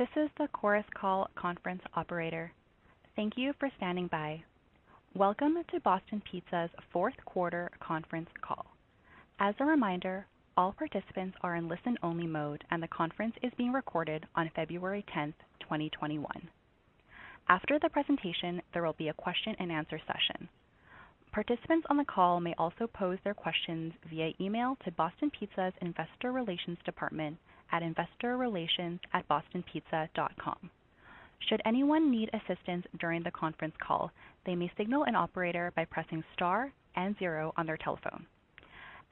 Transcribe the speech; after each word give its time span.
This 0.00 0.08
is 0.16 0.30
the 0.38 0.48
Chorus 0.54 0.86
Call 0.98 1.28
conference 1.34 1.82
operator. 1.94 2.50
Thank 3.16 3.34
you 3.36 3.52
for 3.60 3.68
standing 3.76 4.06
by. 4.06 4.42
Welcome 5.14 5.58
to 5.70 5.80
Boston 5.80 6.22
Pizza's 6.24 6.70
fourth 6.90 7.12
quarter 7.26 7.70
conference 7.80 8.30
call. 8.40 8.64
As 9.40 9.54
a 9.60 9.66
reminder, 9.66 10.24
all 10.56 10.72
participants 10.72 11.36
are 11.42 11.56
in 11.56 11.68
listen-only 11.68 12.26
mode, 12.26 12.64
and 12.70 12.82
the 12.82 12.88
conference 12.88 13.34
is 13.42 13.52
being 13.58 13.72
recorded 13.72 14.24
on 14.36 14.50
February 14.56 15.04
10th, 15.14 15.34
2021. 15.60 16.48
After 17.50 17.78
the 17.78 17.90
presentation, 17.90 18.62
there 18.72 18.82
will 18.82 18.94
be 18.94 19.08
a 19.08 19.12
question 19.12 19.54
and 19.58 19.70
answer 19.70 20.00
session. 20.06 20.48
Participants 21.30 21.86
on 21.90 21.98
the 21.98 22.06
call 22.06 22.40
may 22.40 22.54
also 22.56 22.86
pose 22.86 23.18
their 23.22 23.34
questions 23.34 23.92
via 24.08 24.32
email 24.40 24.78
to 24.82 24.92
Boston 24.92 25.30
Pizza's 25.38 25.74
investor 25.82 26.32
relations 26.32 26.78
department 26.86 27.36
at 27.72 27.82
investorrelations@bostonpizza.com. 27.82 30.70
Should 31.48 31.62
anyone 31.64 32.10
need 32.10 32.28
assistance 32.34 32.86
during 32.98 33.22
the 33.22 33.30
conference 33.30 33.74
call, 33.78 34.12
they 34.44 34.54
may 34.54 34.70
signal 34.76 35.04
an 35.04 35.14
operator 35.14 35.72
by 35.74 35.86
pressing 35.86 36.22
star 36.34 36.70
and 36.96 37.16
zero 37.18 37.54
on 37.56 37.64
their 37.66 37.78
telephone. 37.78 38.26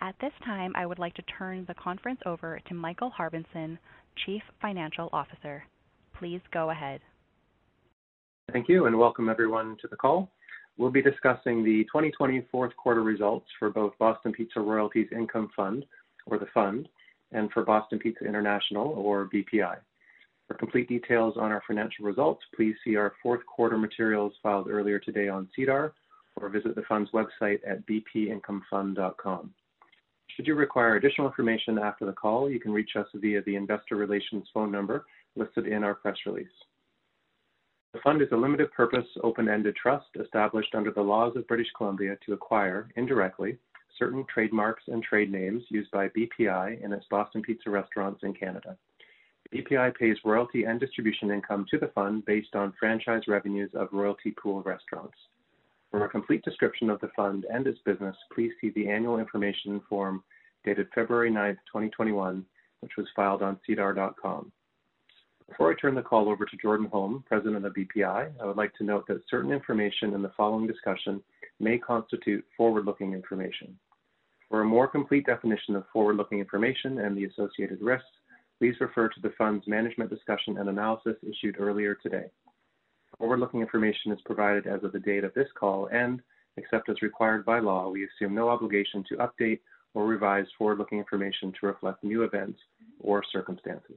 At 0.01 0.15
this 0.21 0.33
time, 0.45 0.73
I 0.77 0.87
would 0.87 0.99
like 0.99 1.15
to 1.15 1.23
turn 1.23 1.65
the 1.67 1.75
conference 1.75 2.21
over 2.27 2.61
to 2.69 2.75
Michael 2.75 3.11
Harbinson, 3.11 3.79
Chief 4.25 4.43
Financial 4.61 5.09
Officer. 5.13 5.65
Please 6.19 6.41
go 6.53 6.71
ahead. 6.71 7.01
Thank 8.53 8.69
you, 8.69 8.87
and 8.87 8.99
welcome 8.99 9.29
everyone 9.29 9.77
to 9.81 9.89
the 9.89 9.97
call. 9.97 10.31
We'll 10.77 10.91
be 10.91 11.03
discussing 11.03 11.65
the 11.65 11.85
2020 11.85 12.47
fourth 12.51 12.77
quarter 12.77 13.03
results 13.03 13.47
for 13.59 13.71
both 13.71 13.99
Boston 13.99 14.33
Pizza 14.33 14.61
Royalties 14.61 15.09
Income 15.11 15.51
Fund, 15.57 15.85
or 16.27 16.39
the 16.39 16.47
fund, 16.55 16.89
and 17.33 17.51
for 17.53 17.65
Boston 17.65 17.99
Pizza 17.99 18.25
International, 18.25 18.89
or 18.89 19.29
BPI. 19.33 19.77
For 20.47 20.55
complete 20.55 20.89
details 20.89 21.35
on 21.37 21.53
our 21.53 21.63
financial 21.67 22.07
results, 22.07 22.43
please 22.57 22.75
see 22.83 22.97
our 22.97 23.13
fourth 23.23 23.45
quarter 23.45 23.77
materials 23.77 24.33
filed 24.43 24.69
earlier 24.69 24.99
today 24.99 25.29
on 25.29 25.49
SEDAR 25.55 25.93
or 26.37 26.49
visit 26.49 26.75
the 26.75 26.83
fund's 26.89 27.11
website 27.11 27.61
at 27.67 27.87
bpincomefund.com. 27.87 29.53
Should 30.29 30.47
you 30.47 30.55
require 30.55 30.97
additional 30.97 31.27
information 31.27 31.79
after 31.79 32.07
the 32.07 32.13
call, 32.13 32.49
you 32.49 32.61
can 32.61 32.73
reach 32.73 32.91
us 32.97 33.07
via 33.15 33.43
the 33.43 33.57
investor 33.57 33.97
relations 33.97 34.47
phone 34.55 34.71
number 34.71 35.05
listed 35.37 35.67
in 35.67 35.85
our 35.85 35.95
press 35.95 36.17
release. 36.27 36.47
The 37.93 38.01
fund 38.01 38.23
is 38.23 38.29
a 38.33 38.37
limited 38.37 38.71
purpose, 38.73 39.07
open-ended 39.23 39.75
trust 39.75 40.07
established 40.21 40.75
under 40.75 40.93
the 40.93 41.01
laws 41.01 41.35
of 41.37 41.49
British 41.49 41.69
Columbia 41.77 42.17
to 42.25 42.35
acquire, 42.35 42.89
indirectly, 42.97 43.59
certain 43.99 44.25
trademarks 44.33 44.85
and 44.89 45.03
trade 45.03 45.31
names 45.31 45.63
used 45.69 45.91
by 45.91 46.09
BPI 46.09 46.83
in 46.83 46.93
its 46.93 47.07
Boston 47.11 47.43
Pizza 47.43 47.71
restaurants 47.71 48.23
in 48.23 48.33
Canada. 48.35 48.77
BPI 49.53 49.95
pays 49.97 50.17
royalty 50.25 50.65
and 50.65 50.79
distribution 50.79 51.31
income 51.31 51.67
to 51.71 51.79
the 51.79 51.89
fund 51.89 52.25
based 52.27 52.55
on 52.55 52.75
franchise 52.79 53.23
revenues 53.29 53.71
of 53.75 53.89
royalty 53.93 54.31
pool 54.43 54.63
restaurants. 54.63 55.17
For 55.91 56.05
a 56.05 56.09
complete 56.09 56.43
description 56.45 56.91
of 56.91 57.01
the 57.01 57.11
fund 57.17 57.47
and 57.51 57.67
its 57.67 57.79
business, 57.85 58.17
please 58.35 58.53
see 58.61 58.71
the 58.71 58.89
annual 58.89 59.19
information 59.19 59.81
form 59.89 60.23
dated 60.65 60.89
February 60.95 61.31
9, 61.31 61.55
2021, 61.67 62.45
which 62.81 62.93
was 62.99 63.07
filed 63.17 63.43
on 63.43 63.59
sedar.com. 63.67 64.53
Before 65.49 65.73
I 65.73 65.75
turn 65.81 65.95
the 65.95 66.03
call 66.03 66.29
over 66.29 66.45
to 66.45 66.57
Jordan 66.59 66.89
Holm, 66.93 67.25
President 67.27 67.65
of 67.65 67.73
BPI, 67.73 68.33
I 68.39 68.45
would 68.45 68.59
like 68.59 68.75
to 68.75 68.85
note 68.85 69.07
that 69.09 69.23
certain 69.31 69.51
information 69.51 70.13
in 70.13 70.21
the 70.21 70.33
following 70.37 70.67
discussion 70.67 71.23
may 71.59 71.79
constitute 71.79 72.45
forward-looking 72.55 73.15
information. 73.15 73.79
For 74.49 74.63
a 74.63 74.65
more 74.65 74.89
complete 74.89 75.27
definition 75.27 75.77
of 75.77 75.85
forward-looking 75.93 76.39
information 76.39 77.01
and 77.01 77.17
the 77.17 77.27
associated 77.27 77.83
risks, 77.83 78.07
please 78.59 78.75
refer 78.81 79.09
to 79.09 79.21
the 79.21 79.33
fund's 79.37 79.67
management 79.67 80.11
discussion 80.11 80.57
and 80.57 80.69
analysis 80.69 81.17
issued 81.23 81.57
earlier 81.61 81.95
today. 81.95 82.25
Forward-looking 83.19 83.61
information 83.61 84.11
is 84.11 84.19
provided 84.25 84.67
as 84.67 84.83
of 84.85 84.93
the 84.93 85.01
date 85.01 85.25
of 85.25 85.35
this 85.35 85.49
call, 85.59 85.89
and 85.93 86.23
except 86.57 86.89
as 86.89 87.03
required 87.03 87.45
by 87.45 87.59
law, 87.59 87.91
we 87.91 88.07
assume 88.07 88.35
no 88.35 88.49
obligation 88.49 89.05
to 89.09 89.17
update 89.17 89.61
or 89.95 90.07
revise 90.07 90.47
forward-looking 90.57 90.99
information 90.99 91.53
to 91.61 91.67
reflect 91.67 92.03
new 92.03 92.23
events 92.23 92.59
or 93.01 93.23
circumstances. 93.31 93.97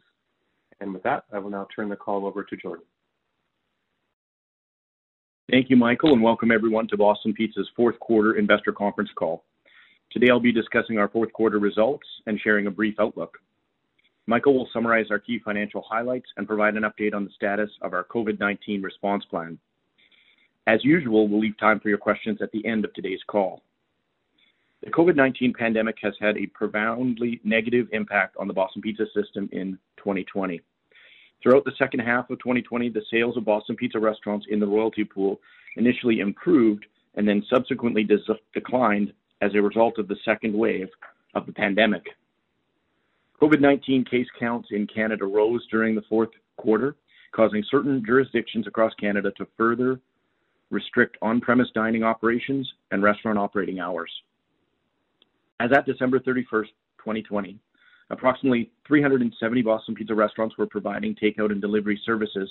And 0.81 0.93
with 0.93 1.03
that, 1.03 1.23
I 1.31 1.39
will 1.39 1.49
now 1.49 1.67
turn 1.73 1.89
the 1.89 1.95
call 1.95 2.25
over 2.25 2.43
to 2.43 2.57
Jordan. 2.57 2.85
Thank 5.49 5.69
you, 5.69 5.75
Michael, 5.75 6.13
and 6.13 6.21
welcome 6.21 6.51
everyone 6.51 6.87
to 6.89 6.97
Boston 6.97 7.33
Pizza's 7.33 7.69
fourth 7.75 7.99
quarter 7.99 8.37
investor 8.37 8.71
conference 8.71 9.09
call. 9.15 9.43
Today 10.11 10.29
I'll 10.29 10.41
be 10.41 10.51
discussing 10.51 10.97
our 10.97 11.07
fourth 11.07 11.31
quarter 11.31 11.57
results 11.57 12.05
and 12.27 12.37
sharing 12.39 12.67
a 12.67 12.71
brief 12.71 12.95
outlook. 12.99 13.37
Michael 14.27 14.53
will 14.53 14.67
summarize 14.73 15.05
our 15.09 15.19
key 15.19 15.39
financial 15.39 15.85
highlights 15.89 16.27
and 16.35 16.45
provide 16.45 16.75
an 16.75 16.83
update 16.83 17.13
on 17.13 17.23
the 17.23 17.31
status 17.31 17.69
of 17.81 17.93
our 17.93 18.03
COVID-19 18.03 18.83
response 18.83 19.23
plan. 19.25 19.57
As 20.67 20.83
usual, 20.83 21.29
we'll 21.29 21.39
leave 21.39 21.57
time 21.57 21.79
for 21.79 21.87
your 21.87 21.97
questions 21.97 22.39
at 22.41 22.51
the 22.51 22.65
end 22.65 22.83
of 22.83 22.93
today's 22.93 23.21
call. 23.25 23.63
The 24.83 24.91
COVID-19 24.91 25.55
pandemic 25.55 25.95
has 26.01 26.13
had 26.19 26.37
a 26.37 26.47
profoundly 26.47 27.39
negative 27.45 27.87
impact 27.93 28.35
on 28.37 28.47
the 28.47 28.53
Boston 28.53 28.81
Pizza 28.81 29.05
system 29.15 29.47
in 29.53 29.77
2020. 29.97 30.59
Throughout 31.41 31.63
the 31.63 31.71
second 31.77 32.01
half 32.01 32.29
of 32.29 32.39
2020, 32.39 32.89
the 32.89 33.01
sales 33.09 33.37
of 33.37 33.45
Boston 33.45 33.77
Pizza 33.77 33.97
restaurants 33.97 34.45
in 34.49 34.59
the 34.59 34.67
royalty 34.67 35.05
pool 35.05 35.39
initially 35.77 36.19
improved 36.19 36.85
and 37.15 37.27
then 37.27 37.43
subsequently 37.49 38.07
declined 38.53 39.13
as 39.41 39.51
a 39.55 39.61
result 39.61 39.97
of 39.97 40.07
the 40.07 40.15
second 40.23 40.53
wave 40.53 40.87
of 41.33 41.45
the 41.45 41.51
pandemic. 41.51 42.03
COVID-19 43.41 44.09
case 44.09 44.27
counts 44.39 44.69
in 44.71 44.85
Canada 44.87 45.25
rose 45.25 45.65
during 45.71 45.95
the 45.95 46.03
fourth 46.07 46.29
quarter, 46.57 46.95
causing 47.31 47.63
certain 47.71 48.03
jurisdictions 48.05 48.67
across 48.67 48.93
Canada 48.99 49.31
to 49.37 49.47
further 49.57 49.99
restrict 50.69 51.17
on-premise 51.21 51.69
dining 51.73 52.03
operations 52.03 52.71
and 52.91 53.03
restaurant 53.03 53.37
operating 53.37 53.79
hours. 53.79 54.11
As 55.59 55.71
at 55.75 55.85
December 55.85 56.19
31st, 56.19 56.69
2020, 56.99 57.57
approximately 58.09 58.71
370 58.87 59.61
Boston 59.63 59.95
Pizza 59.95 60.13
restaurants 60.13 60.57
were 60.57 60.67
providing 60.67 61.15
takeout 61.15 61.51
and 61.51 61.61
delivery 61.61 61.99
services, 62.05 62.49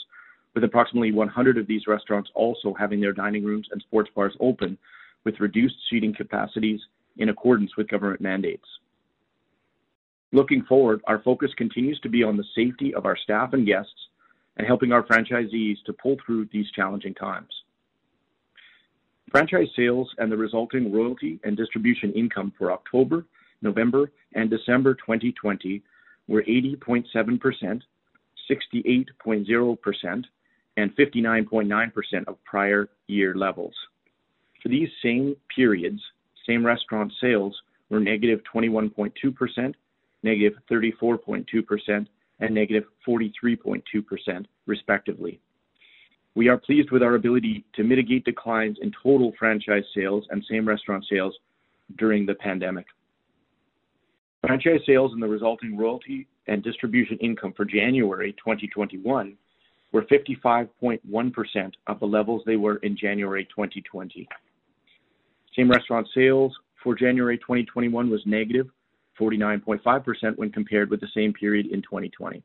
with 0.54 0.64
approximately 0.64 1.12
100 1.12 1.56
of 1.56 1.66
these 1.66 1.86
restaurants 1.86 2.30
also 2.34 2.74
having 2.78 3.00
their 3.00 3.12
dining 3.12 3.44
rooms 3.44 3.68
and 3.70 3.80
sports 3.82 4.10
bars 4.14 4.34
open 4.40 4.76
with 5.24 5.40
reduced 5.40 5.76
seating 5.88 6.14
capacities 6.14 6.80
in 7.18 7.28
accordance 7.28 7.76
with 7.76 7.88
government 7.88 8.20
mandates. 8.20 8.66
Looking 10.32 10.62
forward, 10.62 11.00
our 11.06 11.20
focus 11.22 11.50
continues 11.56 11.98
to 12.00 12.08
be 12.08 12.22
on 12.22 12.36
the 12.36 12.44
safety 12.54 12.94
of 12.94 13.04
our 13.04 13.16
staff 13.16 13.52
and 13.52 13.66
guests 13.66 14.08
and 14.56 14.66
helping 14.66 14.92
our 14.92 15.02
franchisees 15.02 15.82
to 15.86 15.92
pull 15.92 16.16
through 16.24 16.48
these 16.52 16.70
challenging 16.70 17.14
times. 17.14 17.48
Franchise 19.30 19.68
sales 19.76 20.12
and 20.18 20.30
the 20.30 20.36
resulting 20.36 20.92
royalty 20.92 21.38
and 21.44 21.56
distribution 21.56 22.12
income 22.12 22.52
for 22.58 22.72
October, 22.72 23.24
November, 23.62 24.10
and 24.34 24.50
December 24.50 24.94
2020 24.94 25.82
were 26.26 26.42
80.7%, 26.42 27.82
68.0%, 28.50 30.24
and 30.76 30.96
59.9% 30.96 32.28
of 32.28 32.44
prior 32.44 32.88
year 33.06 33.34
levels. 33.34 33.74
For 34.62 34.68
these 34.68 34.88
same 35.02 35.36
periods, 35.54 36.00
same 36.46 36.64
restaurant 36.64 37.12
sales 37.20 37.56
were 37.88 38.00
negative 38.00 38.40
21.2%, 38.54 39.74
negative 40.22 40.58
34.2%, 40.70 42.06
and 42.40 42.54
negative 42.54 42.84
43.2%, 43.06 44.46
respectively. 44.66 45.40
We 46.34 46.48
are 46.48 46.58
pleased 46.58 46.90
with 46.90 47.02
our 47.02 47.16
ability 47.16 47.64
to 47.74 47.84
mitigate 47.84 48.24
declines 48.24 48.78
in 48.80 48.92
total 49.02 49.32
franchise 49.38 49.84
sales 49.94 50.24
and 50.30 50.44
same 50.48 50.66
restaurant 50.66 51.04
sales 51.10 51.34
during 51.98 52.24
the 52.24 52.34
pandemic. 52.34 52.86
Franchise 54.46 54.80
sales 54.86 55.12
and 55.12 55.22
the 55.22 55.28
resulting 55.28 55.76
royalty 55.76 56.26
and 56.46 56.62
distribution 56.62 57.18
income 57.18 57.52
for 57.56 57.64
January 57.64 58.32
2021 58.32 59.36
were 59.92 60.02
55.1% 60.02 61.72
of 61.88 62.00
the 62.00 62.06
levels 62.06 62.42
they 62.46 62.56
were 62.56 62.76
in 62.76 62.96
January 62.96 63.44
2020. 63.46 64.28
Same 65.56 65.70
restaurant 65.70 66.06
sales 66.14 66.56
for 66.82 66.94
January 66.94 67.38
2021 67.38 68.10
was 68.10 68.22
negative 68.24 68.68
49.5% 69.18 70.38
when 70.38 70.50
compared 70.50 70.90
with 70.90 71.00
the 71.00 71.08
same 71.14 71.32
period 71.32 71.66
in 71.66 71.82
2020. 71.82 72.42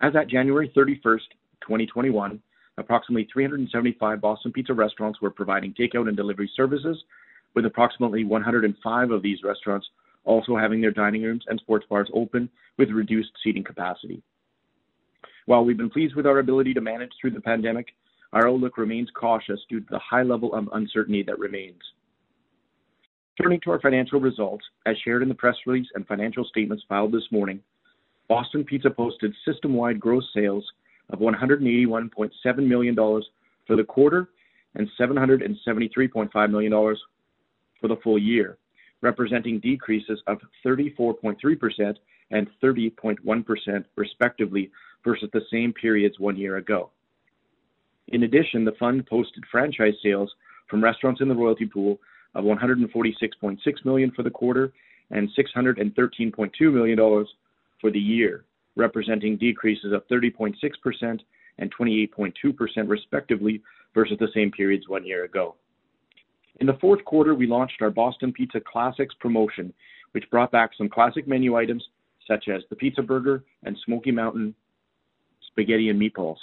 As 0.00 0.14
at 0.14 0.28
January 0.28 0.70
31st, 0.76 1.20
2021, 1.62 2.40
approximately 2.76 3.26
375 3.32 4.20
Boston 4.20 4.52
Pizza 4.52 4.74
restaurants 4.74 5.20
were 5.22 5.30
providing 5.30 5.72
takeout 5.72 6.08
and 6.08 6.16
delivery 6.16 6.50
services, 6.54 7.02
with 7.54 7.64
approximately 7.64 8.24
105 8.24 9.10
of 9.10 9.22
these 9.22 9.42
restaurants 9.42 9.86
also 10.24 10.56
having 10.56 10.80
their 10.80 10.90
dining 10.90 11.22
rooms 11.22 11.44
and 11.46 11.58
sports 11.60 11.86
bars 11.88 12.10
open 12.12 12.50
with 12.76 12.90
reduced 12.90 13.30
seating 13.42 13.64
capacity. 13.64 14.22
While 15.46 15.64
we've 15.64 15.76
been 15.76 15.88
pleased 15.88 16.16
with 16.16 16.26
our 16.26 16.40
ability 16.40 16.74
to 16.74 16.80
manage 16.80 17.12
through 17.18 17.30
the 17.30 17.40
pandemic, 17.40 17.86
our 18.36 18.50
outlook 18.50 18.76
remains 18.76 19.08
cautious 19.18 19.58
due 19.70 19.80
to 19.80 19.86
the 19.88 19.98
high 19.98 20.22
level 20.22 20.54
of 20.54 20.68
uncertainty 20.74 21.22
that 21.22 21.38
remains. 21.38 21.80
Turning 23.40 23.58
to 23.60 23.70
our 23.70 23.80
financial 23.80 24.20
results, 24.20 24.62
as 24.84 24.94
shared 25.02 25.22
in 25.22 25.30
the 25.30 25.34
press 25.34 25.56
release 25.64 25.86
and 25.94 26.06
financial 26.06 26.44
statements 26.44 26.84
filed 26.86 27.12
this 27.12 27.26
morning, 27.30 27.60
Boston 28.28 28.62
Pizza 28.62 28.90
posted 28.90 29.32
system-wide 29.46 29.98
gross 29.98 30.28
sales 30.34 30.62
of 31.08 31.20
$181.7 31.20 32.30
million 32.58 32.94
for 32.94 33.74
the 33.74 33.84
quarter 33.84 34.28
and 34.74 34.86
$773.5 35.00 36.50
million 36.50 36.96
for 37.80 37.88
the 37.88 37.96
full 38.04 38.18
year, 38.18 38.58
representing 39.00 39.60
decreases 39.60 40.20
of 40.26 40.36
34.3% 40.62 41.96
and 42.32 42.48
30.1% 42.62 43.84
respectively 43.96 44.70
versus 45.02 45.30
the 45.32 45.40
same 45.50 45.72
periods 45.72 46.18
one 46.18 46.36
year 46.36 46.58
ago. 46.58 46.90
In 48.08 48.22
addition, 48.22 48.64
the 48.64 48.72
fund 48.78 49.06
posted 49.06 49.44
franchise 49.50 49.94
sales 50.02 50.32
from 50.68 50.82
restaurants 50.82 51.20
in 51.20 51.28
the 51.28 51.34
royalty 51.34 51.66
pool 51.66 51.98
of 52.34 52.44
146.6 52.44 53.58
million 53.84 54.10
for 54.12 54.22
the 54.22 54.30
quarter 54.30 54.72
and 55.10 55.28
$613.2 55.36 56.72
million 56.72 57.26
for 57.80 57.90
the 57.90 57.98
year, 57.98 58.44
representing 58.76 59.36
decreases 59.36 59.92
of 59.92 60.06
30.6% 60.08 61.20
and 61.58 61.74
28.2% 61.74 62.32
respectively 62.86 63.62
versus 63.94 64.16
the 64.20 64.28
same 64.34 64.50
periods 64.50 64.88
one 64.88 65.06
year 65.06 65.24
ago. 65.24 65.54
In 66.60 66.66
the 66.66 66.78
fourth 66.80 67.04
quarter, 67.04 67.34
we 67.34 67.46
launched 67.46 67.82
our 67.82 67.90
Boston 67.90 68.32
Pizza 68.32 68.60
Classics 68.60 69.14
promotion, 69.20 69.72
which 70.12 70.30
brought 70.30 70.52
back 70.52 70.70
some 70.76 70.88
classic 70.88 71.26
menu 71.28 71.56
items 71.56 71.84
such 72.26 72.48
as 72.48 72.62
the 72.70 72.76
Pizza 72.76 73.02
Burger 73.02 73.44
and 73.64 73.76
Smoky 73.84 74.10
Mountain 74.10 74.54
Spaghetti 75.46 75.90
and 75.90 76.00
Meatballs. 76.00 76.38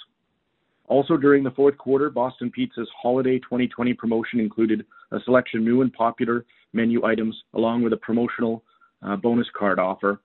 Also 0.87 1.15
during 1.15 1.43
the 1.43 1.51
fourth 1.51 1.77
quarter, 1.77 2.09
Boston 2.09 2.51
Pizza's 2.51 2.89
Holiday 3.01 3.39
2020 3.39 3.93
promotion 3.93 4.39
included 4.39 4.85
a 5.11 5.19
selection 5.23 5.59
of 5.59 5.65
new 5.65 5.81
and 5.81 5.93
popular 5.93 6.45
menu 6.73 7.05
items 7.05 7.35
along 7.53 7.83
with 7.83 7.93
a 7.93 7.97
promotional 7.97 8.63
uh, 9.01 9.15
bonus 9.15 9.47
card 9.57 9.79
offer. 9.79 10.19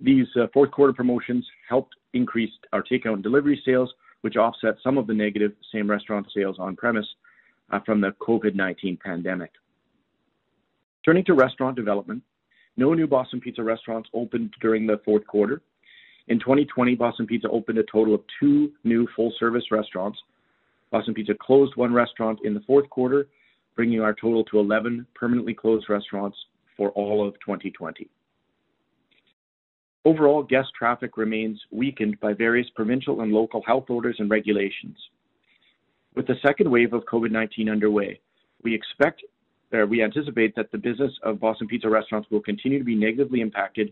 These 0.00 0.26
uh, 0.36 0.46
fourth 0.52 0.70
quarter 0.72 0.92
promotions 0.92 1.46
helped 1.68 1.94
increase 2.12 2.50
our 2.72 2.82
takeout 2.82 3.14
and 3.14 3.22
delivery 3.22 3.60
sales, 3.64 3.92
which 4.22 4.36
offset 4.36 4.76
some 4.82 4.98
of 4.98 5.06
the 5.06 5.14
negative 5.14 5.52
same 5.72 5.88
restaurant 5.88 6.26
sales 6.34 6.56
on 6.58 6.76
premise 6.76 7.06
uh, 7.70 7.78
from 7.86 8.00
the 8.00 8.14
COVID-19 8.20 9.00
pandemic. 9.00 9.52
Turning 11.04 11.24
to 11.24 11.34
restaurant 11.34 11.76
development, 11.76 12.22
no 12.76 12.94
new 12.94 13.06
Boston 13.06 13.40
Pizza 13.40 13.62
restaurants 13.62 14.08
opened 14.14 14.54
during 14.60 14.86
the 14.86 15.00
fourth 15.04 15.26
quarter. 15.26 15.62
In 16.28 16.38
2020, 16.38 16.94
Boston 16.94 17.26
Pizza 17.26 17.48
opened 17.48 17.78
a 17.78 17.84
total 17.84 18.14
of 18.14 18.22
two 18.38 18.72
new 18.84 19.08
full-service 19.16 19.64
restaurants. 19.70 20.18
Boston 20.90 21.14
Pizza 21.14 21.34
closed 21.40 21.74
one 21.76 21.92
restaurant 21.92 22.38
in 22.44 22.54
the 22.54 22.60
fourth 22.60 22.88
quarter, 22.90 23.26
bringing 23.74 24.00
our 24.00 24.14
total 24.14 24.44
to 24.44 24.58
11 24.58 25.06
permanently 25.14 25.54
closed 25.54 25.88
restaurants 25.88 26.36
for 26.76 26.90
all 26.90 27.26
of 27.26 27.34
2020. 27.40 28.08
Overall, 30.04 30.42
guest 30.42 30.68
traffic 30.76 31.16
remains 31.16 31.60
weakened 31.70 32.18
by 32.20 32.32
various 32.32 32.68
provincial 32.74 33.20
and 33.20 33.32
local 33.32 33.62
health 33.66 33.84
orders 33.88 34.16
and 34.18 34.30
regulations. 34.30 34.96
With 36.14 36.26
the 36.26 36.34
second 36.44 36.70
wave 36.70 36.92
of 36.92 37.04
COVID-19 37.04 37.70
underway, 37.70 38.20
we 38.62 38.74
expect 38.74 39.22
uh, 39.72 39.86
we 39.86 40.02
anticipate 40.02 40.54
that 40.54 40.70
the 40.70 40.76
business 40.76 41.12
of 41.22 41.40
Boston 41.40 41.66
Pizza 41.66 41.88
restaurants 41.88 42.30
will 42.30 42.42
continue 42.42 42.78
to 42.78 42.84
be 42.84 42.94
negatively 42.94 43.40
impacted 43.40 43.90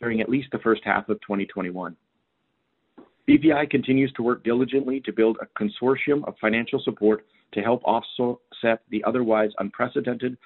during 0.00 0.20
at 0.20 0.28
least 0.28 0.48
the 0.52 0.58
first 0.58 0.82
half 0.84 1.08
of 1.08 1.20
2021. 1.22 1.96
BPI 3.28 3.68
continues 3.70 4.12
to 4.12 4.22
work 4.22 4.42
diligently 4.42 5.00
to 5.00 5.12
build 5.12 5.36
a 5.42 5.62
consortium 5.62 6.26
of 6.26 6.34
financial 6.40 6.80
support 6.82 7.26
to 7.52 7.60
help 7.60 7.82
offset 7.84 8.80
the 8.90 9.04
otherwise 9.04 9.50
unprecedented 9.58 10.36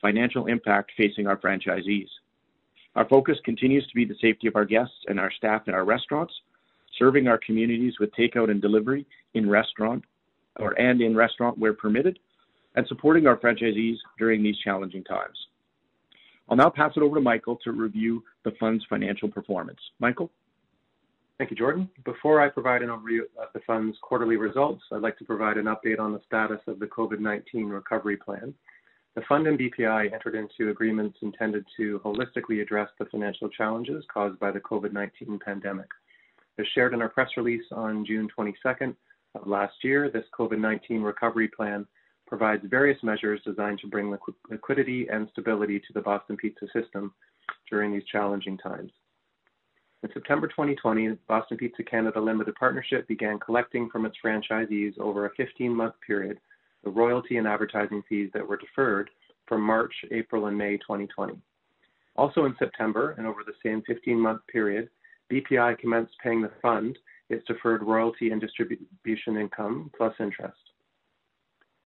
financial 0.00 0.46
impact 0.46 0.92
facing 0.96 1.26
our 1.26 1.36
franchisees. 1.36 2.08
Our 2.96 3.08
focus 3.08 3.38
continues 3.44 3.86
to 3.86 3.94
be 3.94 4.04
the 4.04 4.16
safety 4.20 4.46
of 4.46 4.56
our 4.56 4.64
guests 4.64 4.94
and 5.06 5.20
our 5.20 5.30
staff 5.30 5.68
in 5.68 5.74
our 5.74 5.84
restaurants, 5.84 6.32
serving 6.98 7.28
our 7.28 7.38
communities 7.38 7.94
with 8.00 8.10
takeout 8.14 8.50
and 8.50 8.60
delivery 8.60 9.06
in 9.34 9.48
restaurant 9.48 10.04
or 10.58 10.78
and 10.80 11.00
in 11.00 11.16
restaurant 11.16 11.58
where 11.58 11.72
permitted, 11.72 12.18
and 12.74 12.86
supporting 12.86 13.26
our 13.26 13.36
franchisees 13.36 13.96
during 14.18 14.42
these 14.42 14.58
challenging 14.58 15.04
times. 15.04 15.36
I'll 16.50 16.56
now 16.56 16.68
pass 16.68 16.92
it 16.96 17.02
over 17.02 17.14
to 17.14 17.20
Michael 17.20 17.56
to 17.62 17.70
review 17.70 18.24
the 18.44 18.52
fund's 18.58 18.84
financial 18.88 19.28
performance. 19.28 19.78
Michael? 20.00 20.30
Thank 21.38 21.52
you, 21.52 21.56
Jordan. 21.56 21.88
Before 22.04 22.40
I 22.40 22.48
provide 22.48 22.82
an 22.82 22.88
overview 22.88 23.20
of 23.40 23.48
the 23.54 23.60
fund's 23.66 23.96
quarterly 24.02 24.36
results, 24.36 24.82
I'd 24.92 25.00
like 25.00 25.16
to 25.18 25.24
provide 25.24 25.56
an 25.56 25.66
update 25.66 26.00
on 26.00 26.12
the 26.12 26.20
status 26.26 26.60
of 26.66 26.80
the 26.80 26.86
COVID-19 26.86 27.70
recovery 27.70 28.16
plan. 28.16 28.52
The 29.14 29.22
fund 29.28 29.46
and 29.46 29.58
BPI 29.58 30.12
entered 30.12 30.34
into 30.34 30.70
agreements 30.70 31.18
intended 31.22 31.64
to 31.76 32.00
holistically 32.04 32.60
address 32.60 32.88
the 32.98 33.06
financial 33.06 33.48
challenges 33.48 34.04
caused 34.12 34.38
by 34.38 34.50
the 34.50 34.60
COVID-19 34.60 35.40
pandemic. 35.40 35.88
As 36.58 36.66
shared 36.74 36.94
in 36.94 37.00
our 37.00 37.08
press 37.08 37.30
release 37.36 37.64
on 37.72 38.04
June 38.04 38.28
22nd, 38.36 38.94
of 39.34 39.46
last 39.46 39.74
year, 39.82 40.10
this 40.10 40.24
COVID-19 40.38 41.04
recovery 41.04 41.48
plan 41.48 41.86
provides 42.30 42.62
various 42.70 43.02
measures 43.02 43.40
designed 43.44 43.80
to 43.80 43.88
bring 43.88 44.16
liquidity 44.50 45.08
and 45.12 45.28
stability 45.32 45.80
to 45.80 45.92
the 45.92 46.00
Boston 46.00 46.36
Pizza 46.36 46.66
system 46.72 47.12
during 47.68 47.92
these 47.92 48.04
challenging 48.10 48.56
times. 48.56 48.92
In 50.04 50.10
September 50.14 50.46
2020, 50.46 51.18
Boston 51.26 51.58
Pizza 51.58 51.82
Canada 51.82 52.20
Limited 52.20 52.54
Partnership 52.54 53.06
began 53.08 53.40
collecting 53.40 53.90
from 53.90 54.06
its 54.06 54.16
franchisees 54.24 54.96
over 54.98 55.26
a 55.26 55.34
15-month 55.34 55.94
period 56.06 56.38
the 56.84 56.90
royalty 56.90 57.36
and 57.36 57.46
advertising 57.46 58.02
fees 58.08 58.30
that 58.32 58.46
were 58.46 58.56
deferred 58.56 59.10
from 59.46 59.60
March, 59.60 59.92
April, 60.12 60.46
and 60.46 60.56
May 60.56 60.78
2020. 60.78 61.34
Also 62.16 62.44
in 62.44 62.54
September, 62.58 63.16
and 63.18 63.26
over 63.26 63.40
the 63.44 63.52
same 63.62 63.82
15-month 63.90 64.40
period, 64.50 64.88
BPI 65.30 65.78
commenced 65.78 66.14
paying 66.22 66.40
the 66.40 66.52
fund 66.62 66.96
its 67.28 67.44
deferred 67.46 67.82
royalty 67.82 68.30
and 68.30 68.40
distribution 68.40 69.36
income 69.36 69.90
plus 69.96 70.14
interest. 70.20 70.69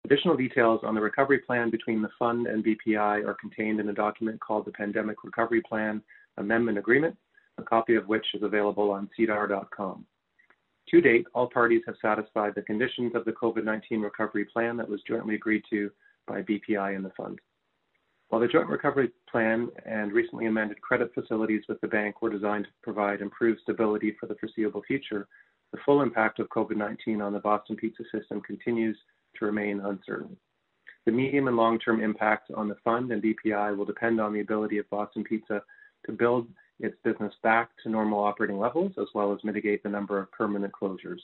Additional 0.04 0.37
details 0.37 0.80
on 0.83 0.95
the 0.95 1.00
recovery 1.00 1.38
plan 1.38 1.71
between 1.71 2.02
the 2.02 2.09
fund 2.19 2.47
and 2.47 2.64
BPI 2.64 3.26
are 3.26 3.37
contained 3.40 3.80
in 3.80 3.88
a 3.90 3.95
document 3.95 4.40
called 4.40 4.64
the 4.64 4.73
Pandemic 4.73 5.23
Recovery 5.23 5.62
Plan 5.62 6.02
Amendment 6.38 6.78
Agreement, 6.78 7.16
a 7.59 7.62
copy 7.62 7.95
of 7.95 8.09
which 8.09 8.26
is 8.35 8.42
available 8.42 8.90
on 8.90 9.09
sedar.com. 9.16 10.04
To 10.88 11.00
date, 11.00 11.26
all 11.35 11.49
parties 11.49 11.83
have 11.87 11.95
satisfied 12.02 12.54
the 12.57 12.62
conditions 12.62 13.14
of 13.14 13.25
the 13.25 13.33
COVID-19 13.33 14.02
recovery 14.02 14.47
plan 14.47 14.76
that 14.78 14.88
was 14.88 15.02
jointly 15.07 15.37
agreed 15.37 15.62
to 15.71 15.90
by 16.26 16.42
BPI 16.42 16.97
and 16.97 17.04
the 17.04 17.12
fund. 17.16 17.38
While 18.30 18.40
the 18.40 18.49
joint 18.49 18.69
recovery 18.69 19.11
plan 19.30 19.69
and 19.85 20.12
recently 20.12 20.47
amended 20.47 20.80
credit 20.80 21.12
facilities 21.14 21.62
with 21.69 21.80
the 21.80 21.88
bank 21.88 22.23
were 22.23 22.30
designed 22.30 22.64
to 22.64 22.71
provide 22.83 23.21
improved 23.21 23.61
stability 23.62 24.16
for 24.19 24.26
the 24.26 24.37
foreseeable 24.37 24.83
future, 24.83 25.28
the 25.73 25.78
full 25.85 26.02
impact 26.02 26.38
of 26.38 26.49
COVID-19 26.49 27.25
on 27.25 27.33
the 27.33 27.40
Boston 27.40 27.76
Pizza 27.76 28.02
system 28.12 28.40
continues 28.40 28.97
to 29.39 29.45
remain 29.45 29.81
uncertain. 29.81 30.37
The 31.07 31.13
medium 31.13 31.49
and 31.49 31.57
long-term 31.57 32.03
impact 32.03 32.51
on 32.55 32.69
the 32.69 32.77
fund 32.85 33.11
and 33.11 33.23
BPI 33.23 33.77
will 33.77 33.85
depend 33.85 34.21
on 34.21 34.33
the 34.33 34.41
ability 34.41 34.79
of 34.79 34.91
Boston 34.91 35.25
Pizza 35.25 35.63
to 36.07 36.13
build 36.13 36.47
its 36.79 36.97
business 37.05 37.33
back 37.43 37.71
to 37.83 37.89
normal 37.89 38.21
operating 38.21 38.59
levels, 38.59 38.93
as 38.99 39.07
well 39.15 39.33
as 39.33 39.45
mitigate 39.45 39.83
the 39.83 39.89
number 39.89 40.19
of 40.19 40.31
permanent 40.33 40.73
closures. 40.73 41.21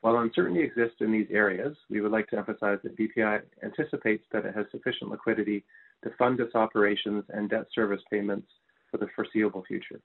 While 0.00 0.18
uncertainty 0.18 0.62
exists 0.62 0.96
in 1.00 1.12
these 1.12 1.28
areas, 1.30 1.76
we 1.88 2.02
would 2.02 2.12
like 2.12 2.28
to 2.28 2.36
emphasize 2.36 2.78
that 2.82 2.96
BPI 2.96 3.40
anticipates 3.62 4.24
that 4.32 4.44
it 4.44 4.54
has 4.54 4.66
sufficient 4.70 5.10
liquidity 5.10 5.64
to 6.02 6.10
fund 6.18 6.40
its 6.40 6.54
operations 6.54 7.24
and 7.30 7.48
debt 7.48 7.66
service 7.74 8.02
payments 8.10 8.48
for 8.90 8.98
the 8.98 9.08
foreseeable 9.16 9.64
future. 9.66 10.00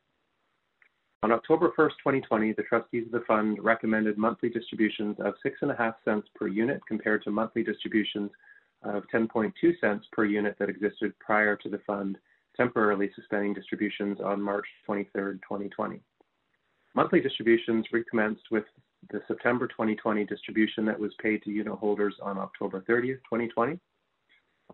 On 1.22 1.34
October 1.34 1.74
1st, 1.78 1.98
2020, 1.98 2.54
the 2.54 2.64
trustees 2.64 3.06
of 3.08 3.12
the 3.12 3.26
fund 3.28 3.62
recommended 3.62 4.18
monthly 4.18 4.48
distributions 4.48 5.18
of 5.20 5.34
6.5 5.46 5.94
cents 6.06 6.28
per 6.34 6.48
unit 6.48 6.80
compared 6.88 7.24
to 7.24 7.32
monthly 7.32 7.62
distributions 7.62 8.32
of 8.84 9.04
10.2 9.14 9.52
cents 9.82 10.06
per 10.14 10.24
unit 10.24 10.56
that 10.60 10.70
existed 10.70 11.14
prior 11.20 11.58
to 11.58 11.68
the 11.68 11.82
fund 11.86 12.18
temporarily 12.56 13.12
suspending 13.16 13.54
distributions 13.54 14.20
on 14.22 14.42
March 14.42 14.66
23rd, 14.88 15.42
2020. 15.42 16.02
Monthly 16.96 17.20
distributions 17.20 17.86
recommenced 17.92 18.44
with 18.50 18.64
the 19.12 19.22
September 19.28 19.68
2020 19.68 20.24
distribution 20.24 20.86
that 20.86 21.00
was 21.00 21.12
paid 21.22 21.44
to 21.44 21.52
unit 21.52 21.78
holders 21.78 22.16
on 22.22 22.38
October 22.38 22.80
30th, 22.88 23.20
2020. 23.26 23.78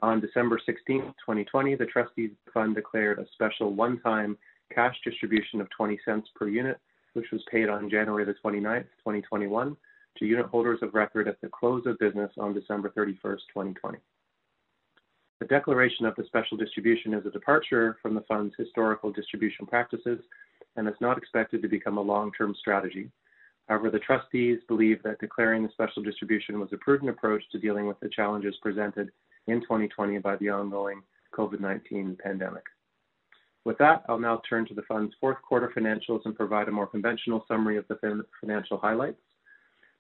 On 0.04 0.20
December 0.20 0.60
16, 0.64 1.02
2020, 1.02 1.76
the 1.76 1.86
trustees 1.86 2.32
fund 2.54 2.76
declared 2.76 3.18
a 3.18 3.26
special 3.34 3.74
one-time 3.74 4.38
cash 4.74 4.96
distribution 5.04 5.62
of 5.62 5.70
20 5.78 6.00
cents 6.06 6.28
per 6.36 6.48
unit 6.48 6.80
which 7.16 7.32
was 7.32 7.42
paid 7.50 7.70
on 7.70 7.90
January 7.90 8.26
the 8.26 8.36
29th, 8.44 8.88
2021, 9.00 9.76
to 10.18 10.26
unit 10.26 10.46
holders 10.46 10.80
of 10.82 10.94
record 10.94 11.28
at 11.28 11.40
the 11.42 11.50
close 11.50 11.84
of 11.86 11.98
business 11.98 12.32
on 12.38 12.54
December 12.54 12.90
31st, 12.90 13.40
2020. 13.54 13.98
The 15.40 15.48
declaration 15.48 16.06
of 16.06 16.16
the 16.16 16.26
special 16.26 16.58
distribution 16.58 17.14
is 17.14 17.26
a 17.26 17.32
departure 17.32 17.98
from 18.02 18.16
the 18.16 18.22
fund's 18.22 18.54
historical 18.58 19.12
distribution 19.12 19.66
practices 19.66 20.20
and 20.76 20.88
is 20.88 20.96
not 21.02 21.18
expected 21.18 21.62
to 21.62 21.68
become 21.68 21.98
a 21.98 22.02
long-term 22.02 22.56
strategy. 22.60 23.10
However, 23.68 23.90
the 23.90 24.00
trustees 24.00 24.60
believe 24.68 25.02
that 25.04 25.20
declaring 25.20 25.64
the 25.64 25.72
special 25.72 26.04
distribution 26.04 26.60
was 26.60 26.70
a 26.72 26.78
prudent 26.78 27.10
approach 27.10 27.44
to 27.52 27.60
dealing 27.60 27.88
with 27.88 28.00
the 28.00 28.10
challenges 28.10 28.56
presented 28.62 29.12
in 29.48 29.62
2020 29.62 30.20
by 30.20 30.36
the 30.38 30.50
ongoing 30.50 31.02
COVID-19 31.34 32.20
pandemic. 32.20 32.64
With 33.66 33.80
that, 33.80 34.06
I'll 34.08 34.20
now 34.20 34.42
turn 34.48 34.68
to 34.68 34.76
the 34.76 34.84
fund's 34.84 35.16
fourth 35.20 35.42
quarter 35.42 35.74
financials 35.76 36.24
and 36.26 36.36
provide 36.36 36.68
a 36.68 36.72
more 36.72 36.86
conventional 36.86 37.44
summary 37.48 37.78
of 37.78 37.88
the 37.88 38.24
financial 38.40 38.78
highlights. 38.78 39.20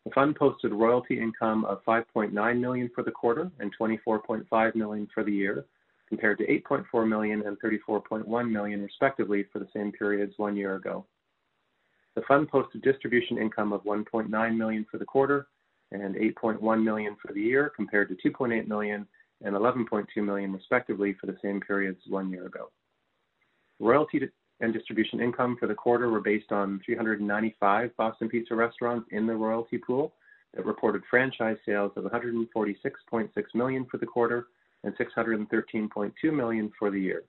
The 0.06 0.12
fund 0.12 0.36
posted 0.36 0.72
royalty 0.72 1.20
income 1.20 1.66
of 1.66 1.84
5.9 1.84 2.60
million 2.60 2.92
for 2.94 3.04
the 3.04 3.10
quarter 3.10 3.52
and 3.60 3.76
24.5 3.76 4.76
million 4.76 5.08
for 5.12 5.24
the 5.24 5.32
year, 5.32 5.66
compared 6.08 6.38
to 6.38 6.46
8.4 6.46 7.10
million 7.10 7.42
and 7.48 7.58
34.1 7.60 8.52
million 8.52 8.84
respectively 8.84 9.46
for 9.52 9.58
the 9.58 9.68
same 9.76 9.92
periods 9.92 10.36
one 10.38 10.56
year 10.56 10.76
ago. 10.76 11.04
The 12.14 12.22
fund 12.28 12.48
posted 12.48 12.84
distribution 12.84 13.40
income 13.40 13.74
of 13.74 13.84
1.9 13.84 14.30
million 14.56 14.86
for 14.92 15.00
the 15.00 15.06
quarter 15.06 15.48
and 15.92 16.16
8.1 16.16 16.84
million 16.84 17.18
for 17.20 17.34
the 17.34 17.42
year, 17.42 17.72
compared 17.76 18.10
to 18.10 18.30
2.8 18.30 18.68
million 18.68 19.08
and 19.44 19.56
11.2 19.56 20.06
million 20.24 20.54
respectively 20.54 21.16
for 21.20 21.26
the 21.26 21.38
same 21.42 21.60
periods 21.62 22.00
one 22.08 22.30
year 22.30 22.46
ago. 22.46 22.70
Royalty 23.80 24.22
and 24.62 24.74
distribution 24.74 25.20
income 25.20 25.58
for 25.60 25.68
the 25.68 25.76
quarter 25.76 26.10
were 26.10 26.22
based 26.22 26.52
on 26.52 26.82
395 26.86 27.96
Boston 27.98 28.30
Pizza 28.30 28.56
restaurants 28.56 29.08
in 29.12 29.28
the 29.28 29.36
royalty 29.36 29.78
pool 29.78 30.14
that 30.54 30.66
reported 30.66 31.04
franchise 31.10 31.58
sales 31.66 31.92
of 31.98 32.06
146.6 32.06 33.30
million 33.54 33.86
for 33.92 33.98
the 33.98 34.06
quarter 34.06 34.48
and 34.84 34.96
613.2 34.98 36.14
million 36.34 36.72
for 36.80 36.90
the 36.90 37.00
year. 37.00 37.24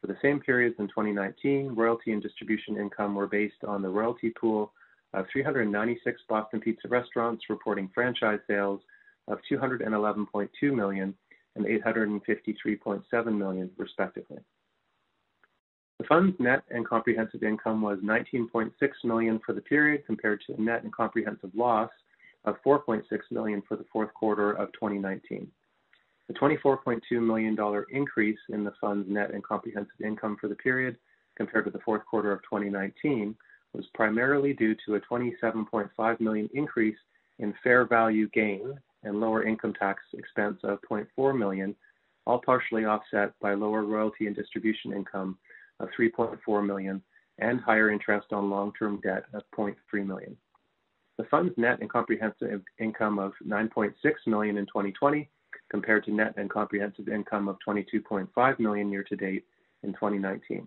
For 0.00 0.08
the 0.08 0.18
same 0.20 0.40
periods 0.40 0.74
in 0.80 0.88
2019, 0.88 1.76
royalty 1.76 2.12
and 2.12 2.20
distribution 2.20 2.76
income 2.76 3.14
were 3.14 3.28
based 3.28 3.62
on 3.66 3.82
the 3.82 3.88
royalty 3.88 4.30
pool 4.30 4.72
of 5.14 5.26
396 5.32 6.22
Boston 6.28 6.60
Pizza 6.60 6.88
restaurants 6.88 7.44
reporting 7.48 7.88
franchise 7.94 8.40
sales 8.48 8.80
of 9.28 9.38
211.2 9.50 10.48
million 10.74 11.14
and 11.54 11.66
853.7 11.66 13.38
million 13.38 13.70
respectively. 13.76 14.38
The 16.02 16.08
fund's 16.08 16.34
net 16.40 16.64
and 16.68 16.84
comprehensive 16.84 17.44
income 17.44 17.80
was 17.80 18.00
19.6 18.00 18.72
million 19.04 19.40
for 19.46 19.52
the 19.52 19.60
period 19.60 20.04
compared 20.04 20.42
to 20.48 20.54
a 20.54 20.60
net 20.60 20.82
and 20.82 20.92
comprehensive 20.92 21.52
loss 21.54 21.90
of 22.44 22.56
4.6 22.66 23.04
million 23.30 23.62
for 23.68 23.76
the 23.76 23.84
fourth 23.92 24.12
quarter 24.12 24.50
of 24.50 24.72
2019. 24.72 25.46
The 26.26 26.34
24.2 26.34 27.00
million 27.24 27.54
dollar 27.54 27.86
increase 27.92 28.40
in 28.48 28.64
the 28.64 28.72
fund's 28.80 29.08
net 29.08 29.32
and 29.32 29.44
comprehensive 29.44 30.00
income 30.04 30.36
for 30.40 30.48
the 30.48 30.56
period 30.56 30.96
compared 31.36 31.66
to 31.66 31.70
the 31.70 31.78
fourth 31.84 32.04
quarter 32.04 32.32
of 32.32 32.42
2019 32.50 33.36
was 33.72 33.84
primarily 33.94 34.54
due 34.54 34.74
to 34.84 34.96
a 34.96 35.00
27.5 35.02 36.20
million 36.20 36.50
increase 36.52 36.98
in 37.38 37.54
fair 37.62 37.84
value 37.86 38.28
gain 38.30 38.74
and 39.04 39.20
lower 39.20 39.44
income 39.44 39.72
tax 39.78 40.02
expense 40.14 40.58
of 40.64 40.80
0.4 40.90 41.38
million, 41.38 41.76
all 42.26 42.42
partially 42.44 42.86
offset 42.86 43.38
by 43.40 43.54
lower 43.54 43.84
royalty 43.84 44.26
and 44.26 44.34
distribution 44.34 44.92
income 44.92 45.38
of 45.82 45.88
3.4 45.98 46.66
million 46.66 47.02
and 47.38 47.60
higher 47.60 47.90
interest 47.90 48.32
on 48.32 48.50
long-term 48.50 49.00
debt 49.02 49.24
of 49.34 49.42
0.3 49.56 50.06
million. 50.06 50.36
The 51.18 51.24
fund's 51.24 51.52
net 51.56 51.80
and 51.80 51.90
comprehensive 51.90 52.62
income 52.78 53.18
of 53.18 53.32
9.6 53.46 53.92
million 54.26 54.56
in 54.56 54.66
2020 54.66 55.28
compared 55.70 56.04
to 56.04 56.12
net 56.12 56.34
and 56.36 56.48
comprehensive 56.48 57.08
income 57.08 57.48
of 57.48 57.56
22.5 57.66 58.58
million 58.58 58.90
year 58.90 59.04
to 59.04 59.16
date 59.16 59.44
in 59.82 59.92
2019. 59.92 60.66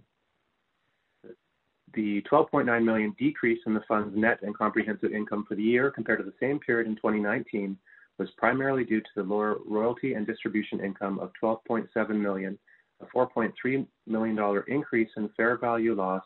The 1.94 2.22
12.9 2.30 2.84
million 2.84 3.16
decrease 3.18 3.60
in 3.66 3.74
the 3.74 3.84
fund's 3.88 4.16
net 4.18 4.40
and 4.42 4.56
comprehensive 4.56 5.14
income 5.14 5.46
for 5.48 5.56
the 5.56 5.64
year 5.64 5.92
compared 5.92 6.20
to 6.20 6.26
the 6.26 6.34
same 6.40 6.60
period 6.60 6.88
in 6.88 6.96
2019 6.96 7.78
was 8.18 8.30
primarily 8.38 8.84
due 8.84 9.02
to 9.02 9.10
the 9.16 9.24
lower 9.24 9.58
royalty 9.66 10.14
and 10.14 10.28
distribution 10.28 10.80
income 10.84 11.20
of 11.20 11.32
12.7 11.42 12.10
million 12.10 12.58
a 13.02 13.06
$4.3 13.06 13.86
million 14.08 14.64
increase 14.68 15.10
in 15.18 15.30
fair 15.36 15.58
value 15.58 15.94
loss, 15.94 16.24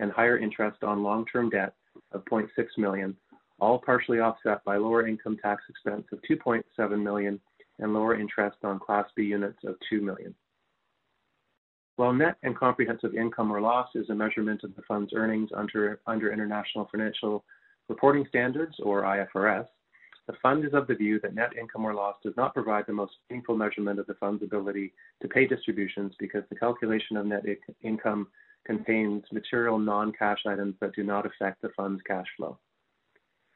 and 0.00 0.12
higher 0.12 0.38
interest 0.38 0.82
on 0.82 1.02
long-term 1.02 1.50
debt 1.50 1.74
of 2.12 2.24
0.6 2.26 2.48
million, 2.76 3.16
all 3.60 3.78
partially 3.78 4.20
offset 4.20 4.64
by 4.64 4.76
lower 4.76 5.06
income 5.06 5.36
tax 5.42 5.62
expense 5.68 6.04
of 6.12 6.20
2.7 6.30 7.02
million 7.02 7.40
and 7.80 7.92
lower 7.92 8.18
interest 8.18 8.56
on 8.64 8.78
Class 8.78 9.06
B 9.16 9.22
units 9.22 9.58
of 9.64 9.74
2 9.90 10.00
million. 10.00 10.34
While 11.96 12.12
net 12.12 12.36
and 12.44 12.56
comprehensive 12.56 13.14
income 13.14 13.50
or 13.50 13.60
loss 13.60 13.88
is 13.96 14.08
a 14.08 14.14
measurement 14.14 14.62
of 14.62 14.74
the 14.76 14.82
fund's 14.86 15.12
earnings 15.14 15.50
under, 15.56 16.00
under 16.06 16.32
International 16.32 16.86
Financial 16.92 17.44
Reporting 17.88 18.24
Standards, 18.28 18.76
or 18.82 19.02
IFRS, 19.02 19.66
the 20.28 20.34
fund 20.42 20.62
is 20.64 20.74
of 20.74 20.86
the 20.86 20.94
view 20.94 21.18
that 21.22 21.34
net 21.34 21.56
income 21.58 21.86
or 21.86 21.94
loss 21.94 22.14
does 22.22 22.34
not 22.36 22.52
provide 22.52 22.84
the 22.86 22.92
most 22.92 23.14
meaningful 23.30 23.56
measurement 23.56 23.98
of 23.98 24.06
the 24.06 24.14
fund's 24.14 24.42
ability 24.42 24.92
to 25.22 25.28
pay 25.28 25.46
distributions 25.46 26.12
because 26.18 26.42
the 26.50 26.56
calculation 26.56 27.16
of 27.16 27.24
net 27.24 27.44
income 27.82 28.28
contains 28.66 29.24
material 29.32 29.78
non-cash 29.78 30.40
items 30.46 30.74
that 30.80 30.94
do 30.94 31.02
not 31.02 31.24
affect 31.24 31.62
the 31.62 31.70
fund's 31.74 32.02
cash 32.06 32.26
flow. 32.36 32.58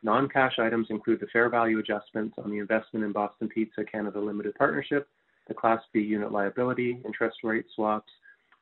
Non-cash 0.03 0.59
items 0.59 0.87
include 0.89 1.21
the 1.21 1.27
fair 1.27 1.51
value 1.51 1.79
adjustments 1.79 2.37
on 2.43 2.51
the 2.51 2.59
investment 2.59 3.05
in 3.05 3.13
Boston 3.13 3.51
Pizza 3.51 3.85
Canada 3.85 4.19
Limited 4.19 4.55
Partnership, 4.55 5.07
the 5.49 5.55
Class 5.55 5.83
B 5.93 6.01
unit 6.01 6.33
liability, 6.33 7.03
interest 7.05 7.37
rate 7.45 7.67
swaps, 7.75 8.11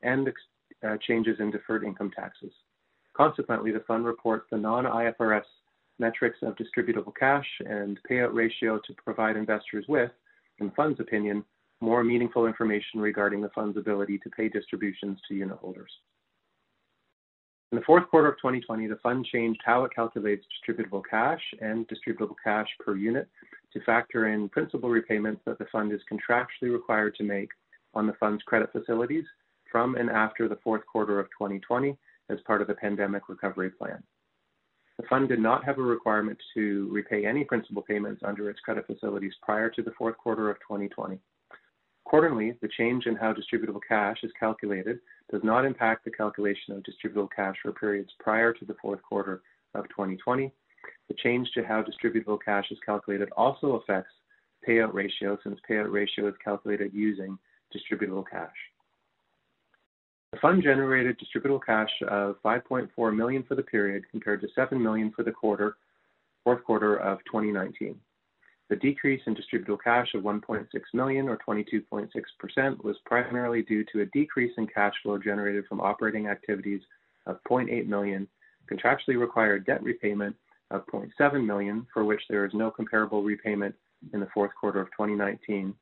and 0.03 0.29
uh, 0.85 0.97
changes 1.07 1.37
in 1.39 1.49
deferred 1.49 1.85
income 1.85 2.11
taxes. 2.13 2.51
Consequently, 3.15 3.71
the 3.71 3.83
fund 3.87 4.05
reports 4.05 4.47
the 4.51 4.57
non-IFRS 4.57 5.43
metrics 6.01 6.39
of 6.41 6.55
distributable 6.55 7.13
cash 7.17 7.47
and 7.65 7.97
payout 8.09 8.33
ratio 8.33 8.79
to 8.85 8.93
provide 9.05 9.37
investors 9.37 9.85
with, 9.87 10.11
in 10.59 10.65
the 10.67 10.73
fund's 10.73 10.99
opinion, 10.99 11.45
more 11.79 12.03
meaningful 12.03 12.45
information 12.45 12.99
regarding 12.99 13.39
the 13.39 13.49
fund's 13.55 13.77
ability 13.77 14.17
to 14.17 14.29
pay 14.29 14.49
distributions 14.49 15.17
to 15.27 15.35
unit 15.35 15.57
holders. 15.57 15.91
In 17.71 17.77
the 17.77 17.85
fourth 17.85 18.09
quarter 18.09 18.27
of 18.27 18.35
2020, 18.37 18.87
the 18.87 18.97
fund 18.97 19.25
changed 19.31 19.61
how 19.63 19.85
it 19.85 19.95
calculates 19.95 20.45
distributable 20.51 21.01
cash 21.09 21.41
and 21.61 21.87
distributable 21.87 22.35
cash 22.43 22.67
per 22.85 22.97
unit 22.97 23.29
to 23.71 23.79
factor 23.81 24.27
in 24.27 24.49
principal 24.49 24.89
repayments 24.89 25.41
that 25.45 25.57
the 25.57 25.65
fund 25.71 25.93
is 25.93 26.01
contractually 26.11 26.73
required 26.73 27.15
to 27.15 27.23
make 27.23 27.49
on 27.93 28.07
the 28.07 28.13
fund's 28.19 28.43
credit 28.43 28.69
facilities 28.73 29.23
from 29.71 29.95
and 29.95 30.09
after 30.09 30.49
the 30.49 30.59
fourth 30.63 30.85
quarter 30.85 31.17
of 31.17 31.27
2020 31.27 31.97
as 32.29 32.39
part 32.45 32.61
of 32.61 32.67
the 32.67 32.73
pandemic 32.73 33.29
recovery 33.29 33.69
plan. 33.69 34.03
The 35.01 35.07
fund 35.07 35.29
did 35.29 35.39
not 35.39 35.65
have 35.65 35.79
a 35.79 35.81
requirement 35.81 36.37
to 36.53 36.87
repay 36.91 37.25
any 37.25 37.43
principal 37.43 37.81
payments 37.81 38.21
under 38.23 38.51
its 38.51 38.59
credit 38.59 38.85
facilities 38.85 39.33
prior 39.41 39.67
to 39.71 39.81
the 39.81 39.93
fourth 39.97 40.15
quarter 40.15 40.51
of 40.51 40.59
2020. 40.59 41.19
Accordingly, 42.05 42.55
the 42.61 42.67
change 42.77 43.07
in 43.07 43.15
how 43.15 43.33
distributable 43.33 43.79
cash 43.87 44.17
is 44.21 44.31
calculated 44.39 44.99
does 45.31 45.43
not 45.43 45.65
impact 45.65 46.05
the 46.05 46.11
calculation 46.11 46.75
of 46.75 46.83
distributable 46.83 47.29
cash 47.35 47.55
for 47.63 47.71
periods 47.71 48.11
prior 48.19 48.53
to 48.53 48.63
the 48.63 48.75
fourth 48.79 49.01
quarter 49.01 49.41
of 49.73 49.89
2020. 49.89 50.53
The 51.07 51.15
change 51.15 51.49
to 51.55 51.63
how 51.63 51.81
distributable 51.81 52.37
cash 52.45 52.69
is 52.69 52.77
calculated 52.85 53.29
also 53.35 53.77
affects 53.77 54.13
payout 54.67 54.93
ratio 54.93 55.35
since 55.43 55.59
payout 55.67 55.91
ratio 55.91 56.27
is 56.27 56.35
calculated 56.43 56.93
using 56.93 57.39
distributable 57.75 58.25
cash. 58.29 58.55
The 60.31 60.39
fund 60.39 60.63
generated 60.63 61.19
distributable 61.19 61.59
cash 61.65 61.91
of 62.07 62.37
5.4 62.43 63.15
million 63.15 63.43
for 63.43 63.55
the 63.55 63.63
period 63.63 64.09
compared 64.09 64.39
to 64.41 64.47
7 64.55 64.81
million 64.81 65.11
for 65.11 65.23
the 65.23 65.31
quarter, 65.31 65.75
fourth 66.45 66.63
quarter 66.63 66.95
of 66.95 67.19
2019. 67.25 67.99
The 68.69 68.77
decrease 68.77 69.21
in 69.27 69.35
distributable 69.35 69.83
cash 69.83 70.13
of 70.13 70.23
1.6 70.23 70.67
million 70.93 71.27
or 71.27 71.37
22.6% 71.45 72.81
was 72.81 72.95
primarily 73.05 73.61
due 73.63 73.83
to 73.91 74.01
a 74.01 74.05
decrease 74.05 74.53
in 74.57 74.67
cash 74.67 74.93
flow 75.03 75.17
generated 75.17 75.65
from 75.67 75.81
operating 75.81 76.27
activities 76.27 76.81
of 77.25 77.43
0.8 77.43 77.87
million, 77.87 78.25
contractually 78.71 79.19
required 79.19 79.65
debt 79.65 79.83
repayment 79.83 80.33
of 80.69 80.85
0.7 80.85 81.45
million, 81.45 81.85
for 81.93 82.05
which 82.05 82.21
there 82.29 82.45
is 82.45 82.53
no 82.53 82.71
comparable 82.71 83.21
repayment 83.21 83.75
in 84.13 84.21
the 84.21 84.29
fourth 84.33 84.51
quarter 84.57 84.79
of 84.79 84.87
2019, 84.91 85.73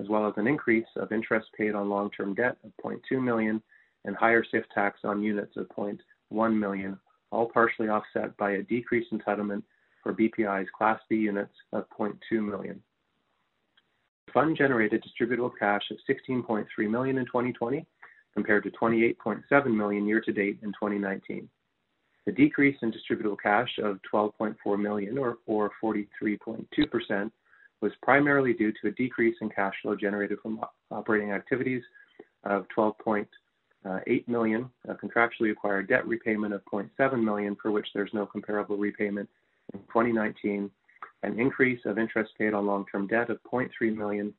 as 0.00 0.08
well 0.08 0.26
as 0.26 0.32
an 0.38 0.46
increase 0.46 0.86
of 0.96 1.12
interest 1.12 1.48
paid 1.58 1.74
on 1.74 1.90
long-term 1.90 2.32
debt 2.32 2.56
of 2.64 2.72
0.2 2.82 3.22
million 3.22 3.62
and 4.04 4.16
higher 4.16 4.44
SIFT 4.50 4.68
tax 4.74 5.00
on 5.04 5.22
units 5.22 5.56
of 5.56 5.68
0.1 5.68 6.58
million, 6.58 6.98
all 7.30 7.48
partially 7.48 7.88
offset 7.88 8.36
by 8.36 8.52
a 8.52 8.62
decreased 8.62 9.12
entitlement 9.12 9.62
for 10.02 10.14
BPI's 10.14 10.68
Class 10.76 11.00
B 11.08 11.16
units 11.16 11.54
of 11.72 11.84
0.2 11.98 12.16
million. 12.44 12.80
The 14.26 14.32
fund 14.32 14.56
generated 14.56 15.02
distributable 15.02 15.52
cash 15.58 15.82
of 15.90 15.98
16.3 16.08 16.66
million 16.90 17.18
in 17.18 17.26
2020 17.26 17.84
compared 18.34 18.62
to 18.64 18.70
28.7 18.70 19.74
million 19.74 20.06
year 20.06 20.20
to 20.20 20.32
date 20.32 20.58
in 20.62 20.68
2019. 20.68 21.48
The 22.26 22.32
decrease 22.32 22.76
in 22.82 22.92
distributable 22.92 23.38
cash 23.42 23.70
of 23.82 23.98
12.4 24.12 24.78
million, 24.78 25.16
or, 25.16 25.38
or 25.46 25.70
43.2%, 25.82 27.30
was 27.80 27.92
primarily 28.02 28.52
due 28.52 28.72
to 28.72 28.88
a 28.88 28.90
decrease 28.90 29.36
in 29.40 29.48
cash 29.48 29.74
flow 29.80 29.96
generated 29.96 30.38
from 30.42 30.60
operating 30.90 31.32
activities 31.32 31.82
of 32.44 32.66
Uh, 33.84 34.00
12.8 34.08 34.28
million, 34.28 34.70
a 34.88 34.94
contractually 34.94 35.52
acquired 35.52 35.88
debt 35.88 36.06
repayment 36.06 36.52
of 36.52 36.62
0.7 36.72 37.22
million, 37.22 37.56
for 37.60 37.70
which 37.70 37.86
there's 37.94 38.10
no 38.12 38.26
comparable 38.26 38.76
repayment 38.76 39.28
in 39.72 39.80
2019, 39.80 40.70
an 41.22 41.38
increase 41.38 41.80
of 41.84 41.98
interest 41.98 42.32
paid 42.38 42.54
on 42.54 42.66
long-term 42.66 43.06
debt 43.06 43.30
of 43.30 43.38
0.3 43.50 43.96
million, 43.96 44.32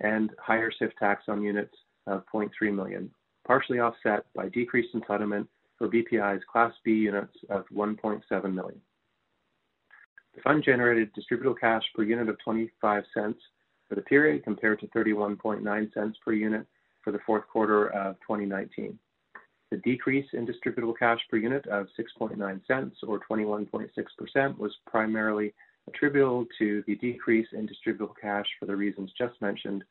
and 0.00 0.30
higher 0.38 0.70
SIFT 0.70 0.94
tax 0.98 1.24
on 1.28 1.42
units 1.42 1.74
of 2.06 2.22
0.3 2.32 2.50
million, 2.74 3.10
partially 3.46 3.80
offset 3.80 4.24
by 4.34 4.48
decreased 4.48 4.94
entitlement 4.94 5.46
for 5.76 5.88
BPI's 5.88 6.42
Class 6.50 6.72
B 6.84 6.92
units 6.92 7.36
of 7.50 7.64
1.7 7.74 8.22
million. 8.54 8.80
The 10.34 10.42
fund 10.42 10.62
generated 10.64 11.10
distributable 11.14 11.58
cash 11.58 11.82
per 11.94 12.04
unit 12.04 12.28
of 12.28 12.38
25 12.44 13.04
cents 13.12 13.40
for 13.88 13.94
the 13.96 14.02
period 14.02 14.44
compared 14.44 14.80
to 14.80 14.86
31.9 14.88 15.94
cents 15.94 16.18
per 16.24 16.32
unit 16.32 16.66
for 17.08 17.12
the 17.12 17.18
fourth 17.24 17.48
quarter 17.48 17.88
of 17.94 18.16
2019. 18.20 18.98
The 19.70 19.78
decrease 19.78 20.26
in 20.34 20.46
distributable 20.46 20.92
cash 20.98 21.18
per 21.30 21.38
unit 21.38 21.66
of 21.68 21.86
6.9 21.98 22.60
cents 22.66 22.96
or 23.02 23.18
21.6% 23.20 24.58
was 24.58 24.76
primarily 24.86 25.54
attributable 25.86 26.44
to 26.58 26.84
the 26.86 26.96
decrease 26.96 27.46
in 27.54 27.66
distributable 27.66 28.12
cash 28.20 28.44
for 28.60 28.66
the 28.66 28.76
reasons 28.76 29.10
just 29.16 29.40
mentioned, 29.40 29.84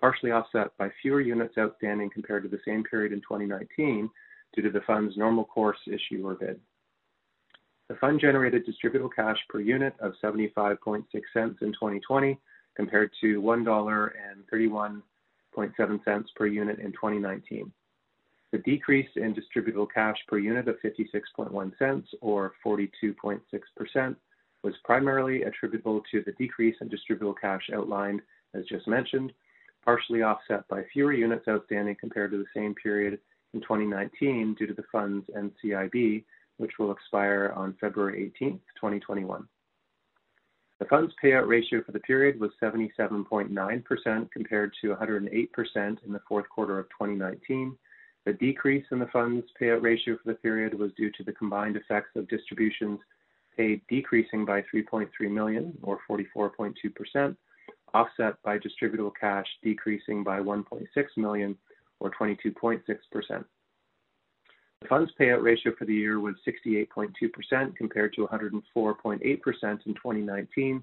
partially 0.00 0.30
offset 0.30 0.68
by 0.78 0.88
fewer 1.02 1.20
units 1.20 1.58
outstanding 1.58 2.08
compared 2.10 2.44
to 2.44 2.48
the 2.48 2.60
same 2.64 2.84
period 2.84 3.12
in 3.12 3.18
2019 3.22 4.08
due 4.54 4.62
to 4.62 4.70
the 4.70 4.82
fund's 4.86 5.16
normal 5.16 5.46
course 5.46 5.78
issuer 5.88 6.36
bid. 6.36 6.60
The 7.88 7.96
fund 7.96 8.20
generated 8.20 8.64
distributable 8.64 9.10
cash 9.16 9.38
per 9.48 9.58
unit 9.58 9.94
of 9.98 10.12
75.6 10.22 11.02
cents 11.32 11.58
in 11.60 11.72
2020 11.72 12.38
compared 12.76 13.10
to 13.20 13.40
$1.31.7 15.56 16.24
per 16.34 16.46
unit 16.46 16.78
in 16.78 16.92
2019. 16.92 17.70
The 18.52 18.58
decrease 18.58 19.08
in 19.16 19.34
distributable 19.34 19.88
cash 19.92 20.16
per 20.28 20.38
unit 20.38 20.68
of 20.68 20.76
56.1 20.84 21.78
cents 21.78 22.08
or 22.20 22.52
42.6% 22.64 24.16
was 24.62 24.74
primarily 24.84 25.42
attributable 25.42 26.02
to 26.10 26.22
the 26.24 26.32
decrease 26.32 26.76
in 26.80 26.88
distributable 26.88 27.34
cash 27.40 27.70
outlined 27.74 28.20
as 28.54 28.64
just 28.66 28.86
mentioned, 28.86 29.32
partially 29.84 30.22
offset 30.22 30.66
by 30.68 30.82
fewer 30.92 31.12
units 31.12 31.48
outstanding 31.48 31.96
compared 31.98 32.30
to 32.30 32.38
the 32.38 32.44
same 32.54 32.74
period 32.74 33.18
in 33.54 33.60
2019 33.60 34.54
due 34.58 34.66
to 34.66 34.74
the 34.74 34.84
fund's 34.90 35.26
NCIB, 35.30 36.24
which 36.58 36.72
will 36.78 36.92
expire 36.92 37.52
on 37.56 37.74
February 37.80 38.32
18, 38.36 38.52
2021. 38.76 39.46
The 40.82 40.88
fund's 40.88 41.14
payout 41.22 41.46
ratio 41.46 41.80
for 41.84 41.92
the 41.92 42.00
period 42.00 42.40
was 42.40 42.50
77.9% 42.60 44.30
compared 44.32 44.74
to 44.80 44.88
108% 44.88 46.04
in 46.04 46.12
the 46.12 46.20
fourth 46.28 46.48
quarter 46.48 46.80
of 46.80 46.88
2019. 46.88 47.78
The 48.24 48.32
decrease 48.32 48.84
in 48.90 48.98
the 48.98 49.06
fund's 49.06 49.46
payout 49.60 49.80
ratio 49.80 50.16
for 50.16 50.32
the 50.32 50.38
period 50.40 50.74
was 50.74 50.90
due 50.94 51.12
to 51.12 51.22
the 51.22 51.34
combined 51.34 51.76
effects 51.76 52.16
of 52.16 52.26
distributions 52.26 52.98
paid 53.56 53.80
decreasing 53.88 54.44
by 54.44 54.64
3.3 54.74 55.08
million 55.30 55.72
or 55.84 56.00
44.2%, 56.10 57.36
offset 57.94 58.42
by 58.42 58.58
distributable 58.58 59.12
cash 59.20 59.46
decreasing 59.62 60.24
by 60.24 60.40
1.6 60.40 60.86
million 61.16 61.56
or 62.00 62.10
22.6%. 62.10 63.44
The 64.82 64.88
fund's 64.88 65.12
payout 65.18 65.44
ratio 65.44 65.72
for 65.78 65.84
the 65.84 65.94
year 65.94 66.18
was 66.18 66.34
68.2% 66.44 67.76
compared 67.76 68.12
to 68.14 68.26
104.8% 68.26 69.22
in 69.22 69.94
2019. 69.94 70.82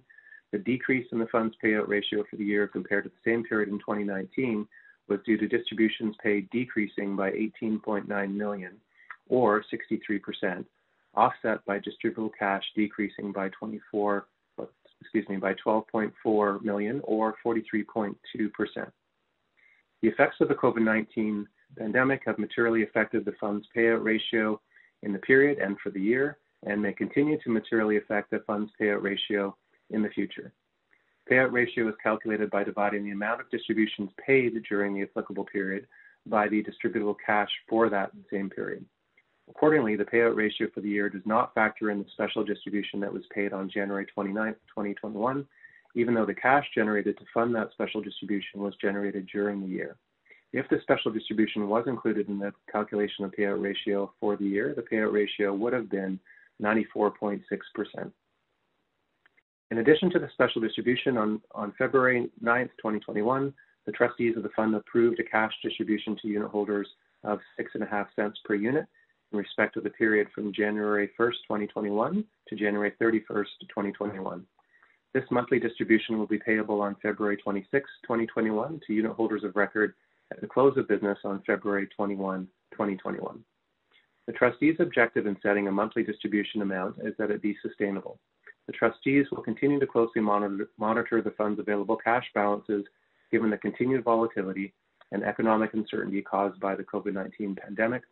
The 0.51 0.57
decrease 0.57 1.05
in 1.11 1.19
the 1.19 1.27
fund's 1.27 1.53
payout 1.61 1.89
ratio 1.89 2.23
for 2.29 2.37
the 2.37 2.45
year 2.45 2.65
compared 2.65 3.03
to 3.03 3.09
the 3.09 3.29
same 3.29 3.43
period 3.43 3.67
in 3.67 3.77
2019 3.79 4.65
was 5.09 5.19
due 5.25 5.37
to 5.37 5.47
distributions 5.49 6.15
paid 6.23 6.49
decreasing 6.49 7.17
by 7.17 7.31
18.9 7.31 8.33
million 8.33 8.77
or 9.27 9.65
63%, 9.69 10.65
offset 11.15 11.65
by 11.65 11.79
distributable 11.79 12.31
cash 12.39 12.63
decreasing 12.75 13.33
by 13.33 13.49
24, 13.49 14.27
excuse 15.01 15.27
me, 15.27 15.35
by 15.35 15.53
12.4 15.55 16.63
million 16.63 17.01
or 17.03 17.35
43.2%. 17.45 18.15
The 20.01 20.07
effects 20.07 20.37
of 20.39 20.47
the 20.47 20.55
COVID-19 20.55 21.45
pandemic 21.77 22.21
have 22.25 22.39
materially 22.39 22.83
affected 22.83 23.25
the 23.25 23.33
fund's 23.39 23.67
payout 23.75 24.03
ratio 24.03 24.59
in 25.03 25.13
the 25.13 25.19
period 25.19 25.59
and 25.59 25.77
for 25.79 25.89
the 25.91 26.01
year, 26.01 26.37
and 26.65 26.81
may 26.81 26.93
continue 26.93 27.37
to 27.41 27.49
materially 27.49 27.97
affect 27.97 28.31
the 28.31 28.39
fund's 28.45 28.71
payout 28.79 29.01
ratio 29.01 29.55
in 29.91 30.01
the 30.01 30.09
future. 30.09 30.51
Payout 31.29 31.51
ratio 31.51 31.87
is 31.87 31.95
calculated 32.01 32.49
by 32.49 32.63
dividing 32.63 33.03
the 33.03 33.11
amount 33.11 33.39
of 33.39 33.49
distributions 33.51 34.09
paid 34.25 34.53
during 34.67 34.93
the 34.93 35.03
applicable 35.03 35.45
period 35.45 35.87
by 36.25 36.47
the 36.47 36.63
distributable 36.63 37.15
cash 37.23 37.49
for 37.67 37.89
that 37.89 38.11
same 38.31 38.49
period. 38.49 38.83
Accordingly, 39.49 39.95
the 39.95 40.05
payout 40.05 40.35
ratio 40.35 40.67
for 40.73 40.81
the 40.81 40.89
year 40.89 41.09
does 41.09 41.25
not 41.25 41.53
factor 41.53 41.91
in 41.91 41.99
the 41.99 42.09
special 42.13 42.43
distribution 42.43 42.99
that 42.99 43.13
was 43.13 43.23
paid 43.33 43.53
on 43.53 43.69
January 43.69 44.05
29, 44.05 44.53
2021, 44.53 45.45
even 45.95 46.13
though 46.13 46.25
the 46.25 46.33
cash 46.33 46.65
generated 46.75 47.17
to 47.17 47.25
fund 47.33 47.53
that 47.55 47.71
special 47.71 48.01
distribution 48.01 48.59
was 48.59 48.75
generated 48.81 49.27
during 49.31 49.61
the 49.61 49.67
year. 49.67 49.97
If 50.51 50.67
the 50.69 50.79
special 50.81 51.11
distribution 51.11 51.67
was 51.67 51.85
included 51.87 52.27
in 52.27 52.39
the 52.39 52.51
calculation 52.71 53.23
of 53.23 53.31
payout 53.31 53.61
ratio 53.61 54.11
for 54.19 54.35
the 54.35 54.45
year, 54.45 54.73
the 54.75 54.81
payout 54.81 55.13
ratio 55.13 55.53
would 55.53 55.73
have 55.73 55.89
been 55.89 56.19
94.6%. 56.61 57.41
In 59.71 59.77
addition 59.77 60.09
to 60.09 60.19
the 60.19 60.29
special 60.33 60.61
distribution 60.61 61.17
on, 61.17 61.41
on 61.53 61.73
February 61.77 62.31
9, 62.41 62.65
2021, 62.77 63.53
the 63.85 63.91
trustees 63.91 64.35
of 64.35 64.43
the 64.43 64.49
fund 64.55 64.73
approved 64.75 65.19
a 65.19 65.23
cash 65.23 65.53
distribution 65.63 66.17
to 66.21 66.27
unit 66.27 66.49
holders 66.49 66.87
of 67.23 67.39
6.5 67.59 68.07
cents 68.15 68.39
per 68.45 68.55
unit 68.55 68.85
in 69.31 69.37
respect 69.37 69.77
of 69.77 69.83
the 69.83 69.89
period 69.91 70.27
from 70.33 70.51
January 70.51 71.09
1, 71.15 71.29
2021 71.47 72.23
to 72.47 72.55
January 72.55 72.93
31, 72.97 73.45
2021. 73.61 74.43
This 75.13 75.23
monthly 75.29 75.59
distribution 75.59 76.17
will 76.17 76.27
be 76.27 76.39
payable 76.39 76.81
on 76.81 76.95
February 77.01 77.37
26, 77.37 77.89
2021 78.03 78.81
to 78.87 78.93
unit 78.93 79.11
holders 79.11 79.43
of 79.43 79.55
record 79.55 79.93
at 80.31 80.41
the 80.41 80.47
close 80.47 80.77
of 80.77 80.87
business 80.87 81.17
on 81.23 81.41
February 81.45 81.87
21, 81.95 82.47
2021. 82.71 83.43
The 84.27 84.33
trustees' 84.33 84.77
objective 84.79 85.25
in 85.25 85.37
setting 85.41 85.67
a 85.67 85.71
monthly 85.71 86.03
distribution 86.03 86.61
amount 86.61 86.97
is 87.03 87.13
that 87.17 87.31
it 87.31 87.41
be 87.41 87.57
sustainable. 87.61 88.19
The 88.67 88.73
trustees 88.73 89.25
will 89.31 89.41
continue 89.41 89.79
to 89.79 89.87
closely 89.87 90.21
monitor, 90.21 90.69
monitor 90.77 91.21
the 91.21 91.31
fund's 91.31 91.59
available 91.59 91.97
cash 91.97 92.25
balances 92.35 92.85
given 93.31 93.49
the 93.49 93.57
continued 93.57 94.03
volatility 94.03 94.73
and 95.11 95.23
economic 95.23 95.73
uncertainty 95.73 96.21
caused 96.21 96.59
by 96.59 96.75
the 96.75 96.83
COVID-19 96.83 97.57
pandemic 97.57 98.03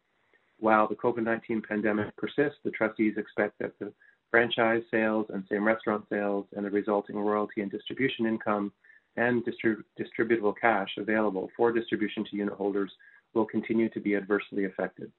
while 0.60 0.88
the 0.88 0.96
COVID-19 0.96 1.64
pandemic 1.68 2.16
persists, 2.18 2.60
the 2.64 2.72
trustees 2.72 3.16
expect 3.18 3.60
that 3.60 3.78
the 3.80 3.94
franchise 4.32 4.82
sales 4.92 5.28
and 5.30 5.44
same 5.50 5.64
restaurant 5.64 6.06
sales 6.10 6.46
and 6.56 6.66
the 6.66 6.70
resulting 6.70 7.16
royalty 7.16 7.62
and 7.62 7.72
distribution 7.72 8.26
income 8.26 8.72
and 9.18 9.44
distrib- 9.44 9.84
distributable 10.00 10.54
cash 10.60 10.90
available 10.98 11.50
for 11.58 11.72
distribution 11.72 12.24
to 12.30 12.38
unit 12.38 12.54
holders 12.54 12.92
will 13.34 13.46
continue 13.46 13.90
to 13.90 14.00
be 14.00 14.16
adversely 14.16 14.66
affected. 14.66 15.12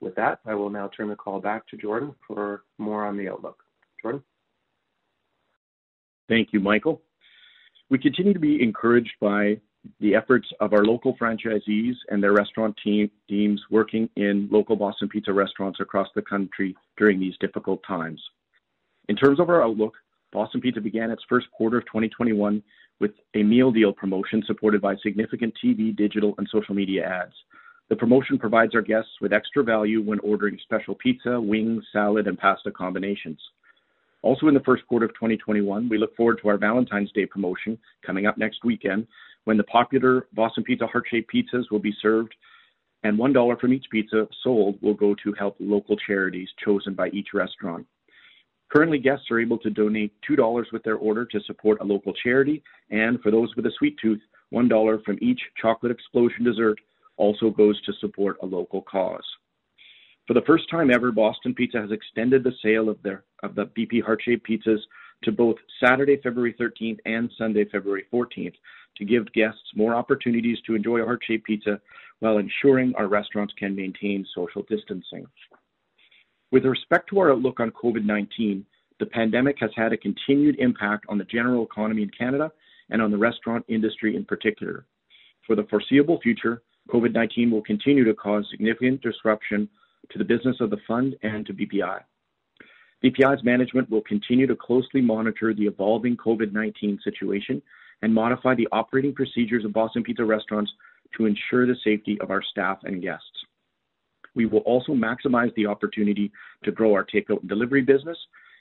With 0.00 0.14
that, 0.16 0.40
I 0.46 0.54
will 0.54 0.70
now 0.70 0.90
turn 0.96 1.08
the 1.08 1.16
call 1.16 1.40
back 1.40 1.66
to 1.68 1.76
Jordan 1.76 2.14
for 2.26 2.64
more 2.78 3.06
on 3.06 3.16
the 3.16 3.28
outlook. 3.28 3.62
Jordan? 4.00 4.22
Thank 6.28 6.48
you, 6.52 6.60
Michael. 6.60 7.02
We 7.88 7.98
continue 7.98 8.32
to 8.32 8.40
be 8.40 8.62
encouraged 8.62 9.12
by 9.20 9.60
the 10.00 10.14
efforts 10.14 10.48
of 10.60 10.72
our 10.72 10.84
local 10.84 11.16
franchisees 11.16 11.94
and 12.10 12.22
their 12.22 12.32
restaurant 12.32 12.76
team, 12.82 13.10
teams 13.28 13.62
working 13.70 14.08
in 14.16 14.48
local 14.50 14.74
Boston 14.74 15.08
Pizza 15.08 15.32
restaurants 15.32 15.78
across 15.80 16.08
the 16.14 16.22
country 16.22 16.74
during 16.96 17.20
these 17.20 17.34
difficult 17.40 17.80
times. 17.86 18.20
In 19.08 19.14
terms 19.14 19.38
of 19.38 19.48
our 19.48 19.62
outlook, 19.62 19.94
Boston 20.32 20.60
Pizza 20.60 20.80
began 20.80 21.10
its 21.12 21.22
first 21.28 21.46
quarter 21.52 21.78
of 21.78 21.84
2021 21.86 22.62
with 23.00 23.12
a 23.34 23.42
meal 23.42 23.70
deal 23.70 23.92
promotion 23.92 24.42
supported 24.46 24.80
by 24.80 24.96
significant 25.02 25.54
TV, 25.62 25.94
digital, 25.94 26.34
and 26.38 26.48
social 26.50 26.74
media 26.74 27.06
ads. 27.06 27.34
The 27.88 27.96
promotion 27.96 28.38
provides 28.38 28.74
our 28.74 28.82
guests 28.82 29.12
with 29.20 29.32
extra 29.32 29.62
value 29.62 30.02
when 30.02 30.18
ordering 30.20 30.58
special 30.62 30.94
pizza, 30.96 31.40
wings, 31.40 31.84
salad, 31.92 32.26
and 32.26 32.38
pasta 32.38 32.70
combinations. 32.70 33.38
Also 34.22 34.48
in 34.48 34.54
the 34.54 34.60
first 34.60 34.84
quarter 34.88 35.06
of 35.06 35.14
2021, 35.14 35.88
we 35.88 35.98
look 35.98 36.16
forward 36.16 36.40
to 36.42 36.48
our 36.48 36.58
Valentine's 36.58 37.12
Day 37.12 37.26
promotion 37.26 37.78
coming 38.04 38.26
up 38.26 38.38
next 38.38 38.64
weekend, 38.64 39.06
when 39.44 39.56
the 39.56 39.64
popular 39.64 40.26
Boston 40.32 40.64
Pizza 40.64 40.86
heart-shaped 40.86 41.32
pizzas 41.32 41.70
will 41.70 41.78
be 41.78 41.94
served 42.02 42.34
and 43.04 43.16
$1 43.16 43.60
from 43.60 43.72
each 43.72 43.86
pizza 43.90 44.26
sold 44.42 44.82
will 44.82 44.94
go 44.94 45.14
to 45.22 45.32
help 45.38 45.54
local 45.60 45.96
charities 45.96 46.48
chosen 46.64 46.94
by 46.94 47.08
each 47.10 47.28
restaurant. 47.34 47.86
Currently, 48.68 48.98
guests 48.98 49.30
are 49.30 49.40
able 49.40 49.58
to 49.58 49.70
donate 49.70 50.12
$2 50.28 50.72
with 50.72 50.82
their 50.82 50.96
order 50.96 51.24
to 51.24 51.40
support 51.40 51.80
a 51.80 51.84
local 51.84 52.12
charity, 52.12 52.62
and 52.90 53.20
for 53.22 53.30
those 53.30 53.54
with 53.56 53.66
a 53.66 53.72
sweet 53.78 53.96
tooth, 54.02 54.20
$1 54.52 55.04
from 55.04 55.18
each 55.20 55.40
chocolate 55.60 55.92
explosion 55.92 56.44
dessert 56.44 56.78
also 57.16 57.50
goes 57.50 57.80
to 57.82 57.92
support 58.00 58.36
a 58.42 58.46
local 58.46 58.82
cause. 58.82 59.24
For 60.26 60.34
the 60.34 60.42
first 60.42 60.68
time 60.70 60.90
ever, 60.90 61.12
Boston 61.12 61.54
Pizza 61.54 61.80
has 61.80 61.92
extended 61.92 62.42
the 62.42 62.52
sale 62.62 62.88
of 62.88 63.00
their 63.02 63.22
of 63.42 63.54
the 63.54 63.66
BP 63.66 64.02
heart-shaped 64.02 64.46
pizzas 64.48 64.80
to 65.22 65.30
both 65.30 65.56
Saturday, 65.82 66.16
February 66.16 66.54
13th 66.58 66.98
and 67.04 67.30
Sunday, 67.38 67.64
February 67.64 68.06
14th 68.12 68.54
to 68.96 69.04
give 69.04 69.32
guests 69.32 69.62
more 69.74 69.94
opportunities 69.94 70.58
to 70.66 70.74
enjoy 70.74 71.00
a 71.00 71.04
heart-shaped 71.04 71.46
pizza 71.46 71.80
while 72.20 72.38
ensuring 72.38 72.92
our 72.96 73.06
restaurants 73.06 73.54
can 73.58 73.76
maintain 73.76 74.26
social 74.34 74.62
distancing. 74.68 75.26
With 76.52 76.64
respect 76.64 77.08
to 77.10 77.18
our 77.18 77.32
outlook 77.32 77.60
on 77.60 77.70
COVID-19, 77.72 78.62
the 78.98 79.06
pandemic 79.06 79.56
has 79.60 79.70
had 79.74 79.92
a 79.92 79.96
continued 79.96 80.56
impact 80.58 81.06
on 81.08 81.18
the 81.18 81.24
general 81.24 81.64
economy 81.64 82.02
in 82.02 82.10
Canada 82.10 82.52
and 82.90 83.02
on 83.02 83.10
the 83.10 83.18
restaurant 83.18 83.64
industry 83.68 84.16
in 84.16 84.24
particular. 84.24 84.86
For 85.46 85.56
the 85.56 85.64
foreseeable 85.64 86.20
future, 86.20 86.62
COVID-19 86.88 87.50
will 87.50 87.62
continue 87.62 88.04
to 88.04 88.14
cause 88.14 88.46
significant 88.50 89.02
disruption 89.02 89.68
to 90.10 90.18
the 90.18 90.24
business 90.24 90.56
of 90.60 90.70
the 90.70 90.78
fund 90.86 91.16
and 91.22 91.44
to 91.46 91.52
BPI. 91.52 92.00
BPI's 93.04 93.44
management 93.44 93.90
will 93.90 94.00
continue 94.02 94.46
to 94.46 94.56
closely 94.56 95.00
monitor 95.00 95.52
the 95.52 95.66
evolving 95.66 96.16
COVID-19 96.16 97.02
situation 97.02 97.60
and 98.02 98.14
modify 98.14 98.54
the 98.54 98.68
operating 98.72 99.14
procedures 99.14 99.64
of 99.64 99.72
Boston 99.72 100.02
Pizza 100.02 100.24
restaurants 100.24 100.72
to 101.16 101.26
ensure 101.26 101.66
the 101.66 101.76
safety 101.82 102.18
of 102.20 102.30
our 102.30 102.42
staff 102.42 102.78
and 102.84 103.02
guests. 103.02 103.45
We 104.36 104.46
will 104.46 104.60
also 104.60 104.92
maximize 104.92 105.52
the 105.54 105.66
opportunity 105.66 106.30
to 106.62 106.70
grow 106.70 106.92
our 106.92 107.04
takeout 107.04 107.40
and 107.40 107.48
delivery 107.48 107.82
business 107.82 108.18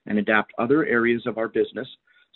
and 0.08 0.18
adapt 0.18 0.54
other 0.58 0.86
areas 0.86 1.24
of 1.28 1.38
our 1.38 1.50
business, 1.50 1.88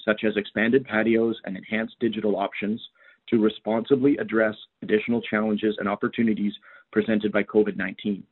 such 0.05 0.23
as 0.25 0.35
expanded 0.35 0.85
patios 0.85 1.39
and 1.45 1.57
enhanced 1.57 1.95
digital 1.99 2.35
options, 2.35 2.81
to 3.29 3.41
responsibly 3.41 4.17
address 4.17 4.55
additional 4.81 5.21
challenges 5.21 5.75
and 5.79 5.87
opportunities 5.87 6.53
presented 6.91 7.31
by 7.31 7.43
COVID-19. 7.43 8.23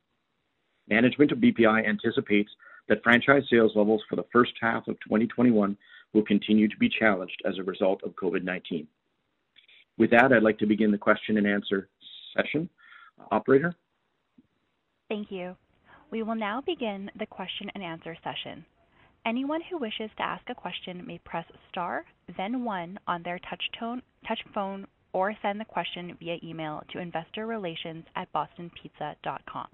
Management 0.89 1.31
of 1.31 1.37
BPI 1.37 1.87
anticipates 1.87 2.51
that 2.89 3.03
franchise 3.03 3.43
sales 3.49 3.73
levels 3.75 4.01
for 4.09 4.15
the 4.15 4.25
first 4.31 4.53
half 4.59 4.87
of 4.87 4.99
2021 5.01 5.77
will 6.13 6.23
continue 6.23 6.67
to 6.67 6.77
be 6.77 6.89
challenged 6.89 7.41
as 7.45 7.57
a 7.57 7.63
result 7.63 8.01
of 8.03 8.15
COVID-19. 8.15 8.87
With 9.97 10.11
that, 10.11 10.31
I'd 10.33 10.43
like 10.43 10.57
to 10.59 10.65
begin 10.65 10.91
the 10.91 10.97
question 10.97 11.37
and 11.37 11.47
answer 11.47 11.89
session. 12.35 12.69
Operator? 13.31 13.73
Thank 15.09 15.31
you. 15.31 15.55
We 16.11 16.21
will 16.23 16.35
now 16.35 16.61
begin 16.61 17.09
the 17.17 17.25
question 17.25 17.69
and 17.73 17.83
answer 17.83 18.15
session. 18.23 18.65
Anyone 19.25 19.61
who 19.69 19.77
wishes 19.77 20.09
to 20.17 20.23
ask 20.23 20.43
a 20.49 20.55
question 20.55 21.05
may 21.05 21.17
press 21.19 21.45
star, 21.69 22.05
then 22.37 22.63
one 22.63 22.97
on 23.07 23.23
their 23.23 23.39
touch 23.39 23.63
phone, 24.53 24.87
or 25.13 25.33
send 25.41 25.59
the 25.59 25.65
question 25.65 26.15
via 26.19 26.37
email 26.43 26.83
to 26.91 26.99
investorrelations@bostonpizza.com. 26.99 29.67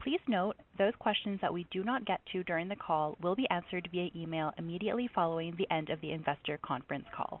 Please 0.00 0.20
note, 0.26 0.56
those 0.78 0.94
questions 0.96 1.40
that 1.40 1.52
we 1.52 1.64
do 1.70 1.84
not 1.84 2.04
get 2.04 2.24
to 2.26 2.42
during 2.44 2.68
the 2.68 2.76
call 2.76 3.16
will 3.20 3.36
be 3.36 3.48
answered 3.50 3.88
via 3.92 4.10
email 4.16 4.52
immediately 4.58 5.06
following 5.08 5.54
the 5.56 5.70
end 5.70 5.90
of 5.90 6.00
the 6.00 6.10
investor 6.10 6.58
conference 6.58 7.06
call. 7.14 7.40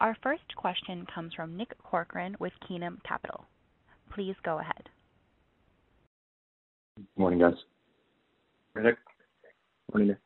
Our 0.00 0.16
first 0.22 0.56
question 0.56 1.06
comes 1.14 1.34
from 1.34 1.56
Nick 1.56 1.76
Corcoran 1.82 2.34
with 2.40 2.52
Keenan 2.66 2.98
Capital. 3.06 3.44
Please 4.14 4.34
go 4.42 4.58
ahead. 4.58 4.88
Morning, 7.16 7.38
guys. 7.38 7.54
Nick. 8.74 8.96
Morning, 9.92 10.08
Nick. 10.08 10.18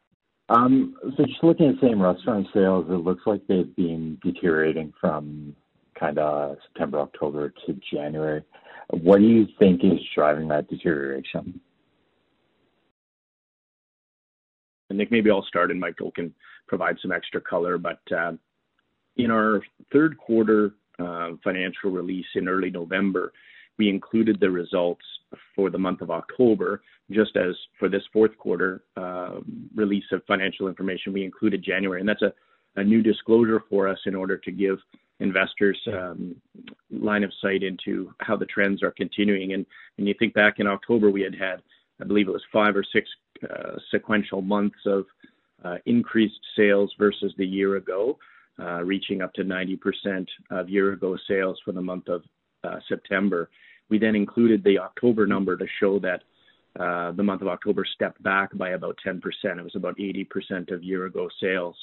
Um, 0.48 0.94
so 1.16 1.24
just 1.24 1.42
looking 1.42 1.68
at 1.68 1.80
same 1.80 2.00
restaurant 2.00 2.46
sales, 2.54 2.86
it 2.88 2.92
looks 2.92 3.22
like 3.26 3.40
they've 3.48 3.74
been 3.74 4.18
deteriorating 4.22 4.92
from 5.00 5.56
kind 5.98 6.18
of 6.18 6.56
September, 6.68 7.00
October 7.00 7.52
to 7.66 7.80
January. 7.92 8.44
What 8.90 9.18
do 9.18 9.24
you 9.24 9.46
think 9.58 9.82
is 9.82 9.98
driving 10.14 10.48
that 10.48 10.68
deterioration? 10.68 11.60
Nick, 14.90 15.10
maybe 15.10 15.30
I'll 15.30 15.44
start 15.44 15.72
and 15.72 15.80
Michael 15.80 16.12
can 16.12 16.32
provide 16.68 16.96
some 17.02 17.10
extra 17.10 17.40
color. 17.40 17.78
But 17.78 18.00
uh, 18.16 18.32
in 19.16 19.30
our 19.30 19.62
third 19.92 20.16
quarter 20.18 20.72
uh, 20.98 21.30
financial 21.42 21.90
release 21.90 22.26
in 22.34 22.48
early 22.48 22.70
November, 22.70 23.32
we 23.78 23.88
included 23.88 24.38
the 24.40 24.50
results 24.50 25.04
for 25.54 25.70
the 25.70 25.78
month 25.78 26.00
of 26.00 26.10
October, 26.10 26.82
just 27.10 27.36
as 27.36 27.54
for 27.78 27.88
this 27.88 28.02
fourth 28.12 28.36
quarter 28.38 28.82
uh, 28.96 29.40
release 29.74 30.04
of 30.12 30.22
financial 30.26 30.68
information, 30.68 31.12
we 31.12 31.24
included 31.24 31.62
January. 31.62 32.00
And 32.00 32.08
that's 32.08 32.22
a, 32.22 32.32
new 32.82 33.02
disclosure 33.02 33.62
for 33.70 33.86
us 33.86 33.98
in 34.04 34.16
order 34.16 34.36
to 34.36 34.50
give 34.50 34.78
investors 35.20 35.78
um, 35.92 36.34
line 36.90 37.22
of 37.22 37.32
sight 37.40 37.62
into 37.62 38.12
how 38.18 38.36
the 38.36 38.46
trends 38.46 38.82
are 38.82 38.90
continuing. 38.90 39.52
And 39.52 39.64
when 39.96 40.08
you 40.08 40.14
think 40.18 40.34
back 40.34 40.54
in 40.58 40.66
October, 40.66 41.08
we 41.08 41.22
had 41.22 41.36
had, 41.36 41.62
I 42.00 42.04
believe 42.04 42.26
it 42.26 42.32
was 42.32 42.42
five 42.52 42.74
or 42.74 42.84
six 42.92 43.08
uh, 43.48 43.76
sequential 43.92 44.42
months 44.42 44.78
of 44.86 45.04
uh, 45.64 45.76
increased 45.86 46.40
sales 46.56 46.92
versus 46.98 47.32
the 47.38 47.46
year 47.46 47.76
ago, 47.76 48.18
uh, 48.60 48.82
reaching 48.82 49.22
up 49.22 49.32
to 49.34 49.42
90% 49.44 50.26
of 50.50 50.68
year 50.68 50.92
ago 50.92 51.16
sales 51.28 51.58
for 51.64 51.72
the 51.72 51.80
month 51.80 52.08
of 52.08 52.22
uh, 52.62 52.78
September. 52.88 53.50
We 53.88 53.98
then 53.98 54.14
included 54.14 54.62
the 54.64 54.78
October 54.78 55.26
number 55.26 55.56
to 55.56 55.66
show 55.80 55.98
that 56.00 56.22
uh, 56.78 57.12
the 57.12 57.22
month 57.22 57.42
of 57.42 57.48
October 57.48 57.84
stepped 57.84 58.22
back 58.22 58.56
by 58.56 58.70
about 58.70 58.98
10%. 59.06 59.20
It 59.44 59.62
was 59.62 59.76
about 59.76 59.96
80% 59.96 60.72
of 60.72 60.82
year 60.82 61.06
ago 61.06 61.28
sales. 61.40 61.76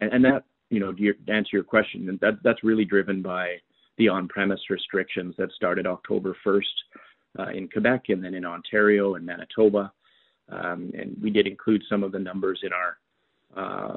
And, 0.00 0.12
and 0.12 0.24
that, 0.24 0.44
you 0.68 0.78
know, 0.78 0.92
to 0.92 1.14
answer 1.28 1.50
your 1.52 1.64
question, 1.64 2.18
that, 2.20 2.38
that's 2.42 2.62
really 2.62 2.84
driven 2.84 3.22
by 3.22 3.56
the 3.98 4.08
on 4.08 4.28
premise 4.28 4.60
restrictions 4.70 5.34
that 5.36 5.50
started 5.52 5.86
October 5.86 6.36
1st 6.44 6.62
uh, 7.38 7.50
in 7.50 7.68
Quebec 7.68 8.04
and 8.08 8.22
then 8.22 8.34
in 8.34 8.44
Ontario 8.44 9.14
and 9.14 9.26
Manitoba. 9.26 9.92
Um, 10.48 10.90
and 10.98 11.16
we 11.22 11.30
did 11.30 11.46
include 11.46 11.82
some 11.88 12.02
of 12.02 12.12
the 12.12 12.18
numbers 12.18 12.60
in 12.62 12.72
our 12.72 12.98
uh, 13.56 13.96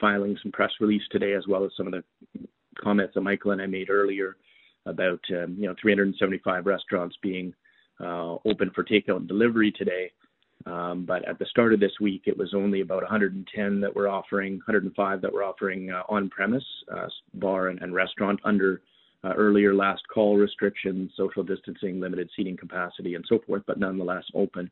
filings 0.00 0.38
and 0.44 0.52
press 0.52 0.70
release 0.80 1.02
today, 1.10 1.32
as 1.34 1.46
well 1.48 1.64
as 1.64 1.70
some 1.76 1.86
of 1.86 1.92
the 1.92 2.04
comments 2.82 3.14
that 3.14 3.20
Michael 3.20 3.52
and 3.52 3.62
I 3.62 3.66
made 3.66 3.90
earlier 3.90 4.36
about 4.86 5.20
um, 5.30 5.56
you 5.58 5.66
know 5.66 5.74
375 5.80 6.66
restaurants 6.66 7.16
being 7.22 7.54
uh, 8.00 8.36
open 8.44 8.70
for 8.74 8.84
takeout 8.84 9.16
and 9.16 9.28
delivery 9.28 9.72
today. 9.72 10.10
Um, 10.66 11.04
but 11.06 11.26
at 11.26 11.38
the 11.38 11.46
start 11.46 11.72
of 11.72 11.80
this 11.80 11.92
week, 12.00 12.24
it 12.26 12.36
was 12.36 12.52
only 12.54 12.82
about 12.82 13.02
110 13.02 13.80
that 13.80 13.96
were 13.96 14.08
offering, 14.08 14.54
105 14.54 15.22
that 15.22 15.32
were 15.32 15.42
offering 15.42 15.90
uh, 15.90 16.02
on-premise 16.08 16.64
uh, 16.94 17.06
bar 17.34 17.68
and, 17.68 17.80
and, 17.80 17.94
restaurant 17.94 18.38
under 18.44 18.82
uh, 19.24 19.32
earlier 19.36 19.74
last 19.74 20.02
call 20.12 20.36
restrictions, 20.36 21.12
social 21.16 21.42
distancing, 21.42 21.98
limited 21.98 22.28
seating 22.36 22.58
capacity, 22.58 23.14
and 23.14 23.24
so 23.26 23.38
forth. 23.46 23.62
But 23.66 23.78
nonetheless, 23.78 24.24
open. 24.34 24.70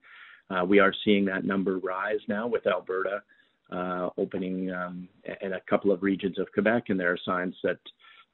Uh, 0.50 0.64
we 0.64 0.78
are 0.78 0.92
seeing 1.04 1.24
that 1.26 1.44
number 1.44 1.78
rise 1.78 2.20
now 2.28 2.46
with 2.46 2.66
Alberta 2.66 3.22
uh, 3.70 4.10
opening 4.16 4.70
um, 4.72 5.08
in 5.42 5.54
a 5.54 5.60
couple 5.68 5.92
of 5.92 6.02
regions 6.02 6.38
of 6.38 6.50
Quebec, 6.52 6.84
and 6.88 6.98
there 6.98 7.12
are 7.12 7.18
signs 7.24 7.54
that 7.62 7.78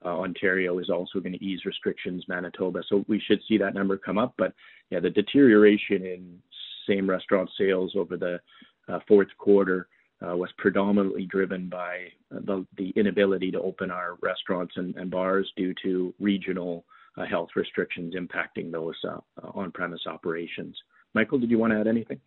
uh, 0.05 0.09
Ontario 0.09 0.79
is 0.79 0.91
also 0.91 1.21
going 1.21 1.33
to 1.33 1.45
ease 1.45 1.65
restrictions, 1.65 2.25
Manitoba. 2.29 2.83
So 2.89 3.05
we 3.09 3.21
should 3.21 3.41
see 3.49 3.59
that 3.59 3.75
number 3.75 3.97
come 3.97 4.19
up. 4.19 4.35
But 4.37 4.53
yeah, 4.91 5.01
the 5.01 5.11
deterioration 5.11 6.05
in 6.05 6.39
same 6.87 7.09
restaurant 7.09 7.51
sales 7.59 7.95
over 7.97 8.17
the 8.17 8.41
uh, 8.89 8.99
fourth 9.09 9.29
quarter 9.39 9.89
uh, 10.25 10.37
was 10.37 10.51
predominantly 10.59 11.27
driven 11.27 11.69
by 11.69 12.07
the, 12.31 12.67
the, 12.77 12.91
inability 12.97 13.51
to 13.51 13.61
open 13.61 13.91
our 13.91 14.17
restaurants 14.23 14.75
and, 14.77 14.95
and 14.97 15.11
bars 15.11 15.51
due 15.57 15.75
to 15.83 16.15
regional 16.21 16.85
uh, 17.17 17.25
health 17.25 17.49
restrictions 17.57 18.15
impacting 18.15 18.71
those 18.71 18.95
uh, 19.09 19.19
on-premise 19.55 20.07
operations. 20.07 20.77
Michael, 21.15 21.39
did 21.39 21.51
you 21.51 21.59
want 21.59 21.73
to 21.73 21.79
add 21.79 21.87
anything? 21.87 22.21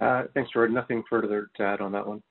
Uh, 0.00 0.24
thanks, 0.34 0.50
Jordan. 0.52 0.74
Nothing 0.74 1.02
further 1.08 1.50
to 1.56 1.62
add 1.62 1.80
on 1.80 1.92
that 1.92 2.06
one. 2.06 2.22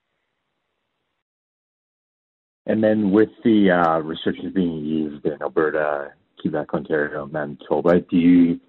And 2.66 2.84
then 2.84 3.12
with 3.12 3.30
the 3.44 3.72
uh, 3.72 4.00
restrictions 4.00 4.54
being 4.54 4.86
eased 4.86 5.26
in 5.26 5.42
Alberta, 5.42 6.14
Quebec, 6.40 6.74
Ontario, 6.74 7.26
Manitoba, 7.26 8.00
do 8.10 8.18
you 8.18 8.60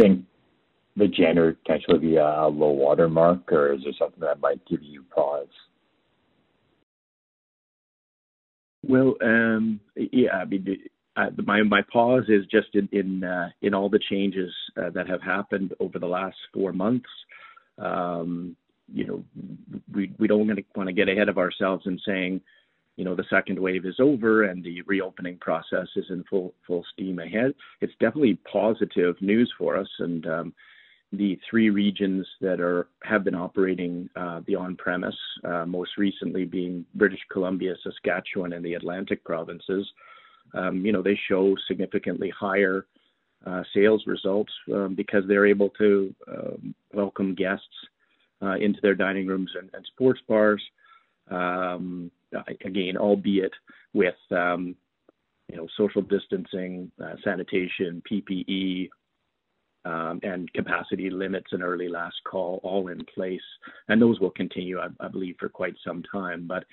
think 0.00 0.24
the 0.96 1.06
January 1.08 1.54
potentially 1.54 1.98
be 1.98 2.16
a 2.16 2.48
low 2.48 2.70
water 2.70 3.08
mark, 3.08 3.50
or 3.52 3.72
is 3.72 3.80
there 3.84 3.92
something 3.98 4.20
that 4.20 4.40
might 4.40 4.64
give 4.66 4.82
you 4.82 5.04
pause? 5.14 5.46
Well, 8.86 9.14
um, 9.22 9.80
yeah, 9.96 10.32
I 10.36 10.44
mean, 10.44 10.76
uh, 11.16 11.30
my 11.46 11.62
my 11.62 11.82
pause 11.92 12.24
is 12.28 12.44
just 12.50 12.68
in 12.74 12.88
in, 12.92 13.24
uh, 13.24 13.48
in 13.62 13.72
all 13.72 13.88
the 13.88 14.00
changes 14.10 14.52
uh, 14.76 14.90
that 14.90 15.08
have 15.08 15.22
happened 15.22 15.72
over 15.80 15.98
the 15.98 16.06
last 16.06 16.36
four 16.52 16.72
months. 16.72 17.08
Um, 17.78 18.56
you 18.92 19.06
know, 19.06 19.24
we 19.92 20.12
we 20.18 20.28
don't 20.28 20.46
want 20.76 20.88
to 20.88 20.92
get 20.92 21.08
ahead 21.08 21.28
of 21.28 21.38
ourselves 21.38 21.86
in 21.86 21.98
saying, 22.06 22.40
you 22.96 23.04
know, 23.04 23.14
the 23.14 23.24
second 23.30 23.58
wave 23.58 23.86
is 23.86 23.96
over 23.98 24.44
and 24.44 24.62
the 24.62 24.82
reopening 24.82 25.38
process 25.38 25.88
is 25.96 26.04
in 26.10 26.24
full 26.24 26.54
full 26.66 26.84
steam 26.92 27.18
ahead. 27.18 27.54
It's 27.80 27.94
definitely 28.00 28.38
positive 28.50 29.16
news 29.20 29.52
for 29.58 29.76
us, 29.76 29.88
and 29.98 30.26
um, 30.26 30.54
the 31.12 31.38
three 31.48 31.70
regions 31.70 32.26
that 32.40 32.60
are 32.60 32.88
have 33.02 33.24
been 33.24 33.34
operating 33.34 34.08
uh, 34.16 34.40
the 34.46 34.56
on-premise, 34.56 35.16
uh, 35.44 35.64
most 35.64 35.96
recently 35.96 36.44
being 36.44 36.84
British 36.94 37.20
Columbia, 37.30 37.74
Saskatchewan, 37.82 38.52
and 38.52 38.64
the 38.64 38.74
Atlantic 38.74 39.24
provinces. 39.24 39.88
Um, 40.52 40.84
you 40.84 40.92
know, 40.92 41.02
they 41.02 41.18
show 41.28 41.54
significantly 41.66 42.30
higher 42.30 42.86
uh, 43.46 43.62
sales 43.74 44.02
results 44.06 44.52
um, 44.72 44.94
because 44.94 45.22
they're 45.26 45.46
able 45.46 45.70
to 45.70 46.14
um, 46.28 46.74
welcome 46.92 47.34
guests 47.34 47.66
uh, 48.42 48.56
into 48.56 48.78
their 48.82 48.94
dining 48.94 49.26
rooms 49.26 49.50
and, 49.58 49.70
and 49.74 49.84
sports 49.86 50.20
bars. 50.28 50.62
Um, 51.30 52.10
again, 52.64 52.96
albeit 52.96 53.52
with 53.92 54.14
um, 54.30 54.76
you 55.48 55.56
know 55.56 55.66
social 55.76 56.02
distancing, 56.02 56.90
uh, 57.02 57.14
sanitation, 57.22 58.02
PPE, 58.10 58.88
um, 59.84 60.20
and 60.22 60.52
capacity 60.52 61.10
limits 61.10 61.48
and 61.52 61.62
early 61.62 61.88
last 61.88 62.16
call 62.28 62.60
all 62.62 62.88
in 62.88 63.04
place, 63.14 63.40
and 63.88 64.00
those 64.00 64.20
will 64.20 64.30
continue, 64.30 64.78
I, 64.78 64.88
I 65.00 65.08
believe, 65.08 65.36
for 65.38 65.48
quite 65.48 65.74
some 65.84 66.02
time. 66.10 66.46
But 66.46 66.64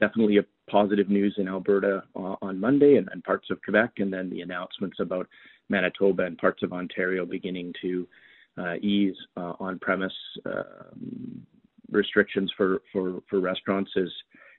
definitely 0.00 0.38
a 0.38 0.44
positive 0.70 1.08
news 1.08 1.34
in 1.38 1.48
Alberta 1.48 2.02
uh, 2.16 2.36
on 2.42 2.60
Monday 2.60 2.96
and, 2.96 3.08
and, 3.12 3.22
parts 3.24 3.48
of 3.50 3.60
Quebec, 3.62 3.92
and 3.98 4.12
then 4.12 4.30
the 4.30 4.40
announcements 4.40 4.98
about 5.00 5.26
Manitoba 5.68 6.24
and 6.24 6.36
parts 6.38 6.62
of 6.62 6.72
Ontario 6.72 7.24
beginning 7.24 7.72
to 7.82 8.06
uh, 8.58 8.74
ease 8.76 9.14
uh, 9.36 9.54
on-premise 9.60 10.12
um, 10.46 11.46
restrictions 11.90 12.52
for, 12.56 12.82
for, 12.92 13.20
for 13.28 13.40
restaurants 13.40 13.90
is 13.96 14.10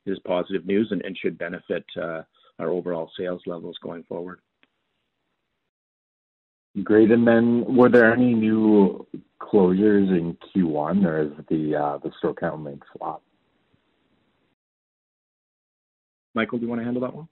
is 0.05 0.17
positive 0.25 0.65
news 0.65 0.87
and, 0.91 1.01
and 1.03 1.17
should 1.17 1.37
benefit 1.37 1.85
uh, 2.01 2.21
our 2.57 2.69
overall 2.69 3.11
sales 3.17 3.41
levels 3.45 3.77
going 3.83 4.03
forward. 4.03 4.39
Great. 6.83 7.11
And 7.11 7.27
then 7.27 7.65
were 7.75 7.89
there 7.89 8.13
any 8.13 8.33
new 8.33 9.05
closures 9.41 10.09
in 10.09 10.37
Q1, 10.55 11.05
or 11.05 11.21
is 11.23 11.31
the 11.49 11.75
uh, 11.75 11.97
the 11.97 12.11
store 12.19 12.33
count 12.33 12.57
remained 12.57 12.83
flat? 12.97 13.19
Michael, 16.39 16.57
do 16.57 16.63
you 16.63 16.69
want 16.69 16.79
to 16.79 16.85
handle 16.85 17.01
that 17.01 17.13
one? 17.13 17.27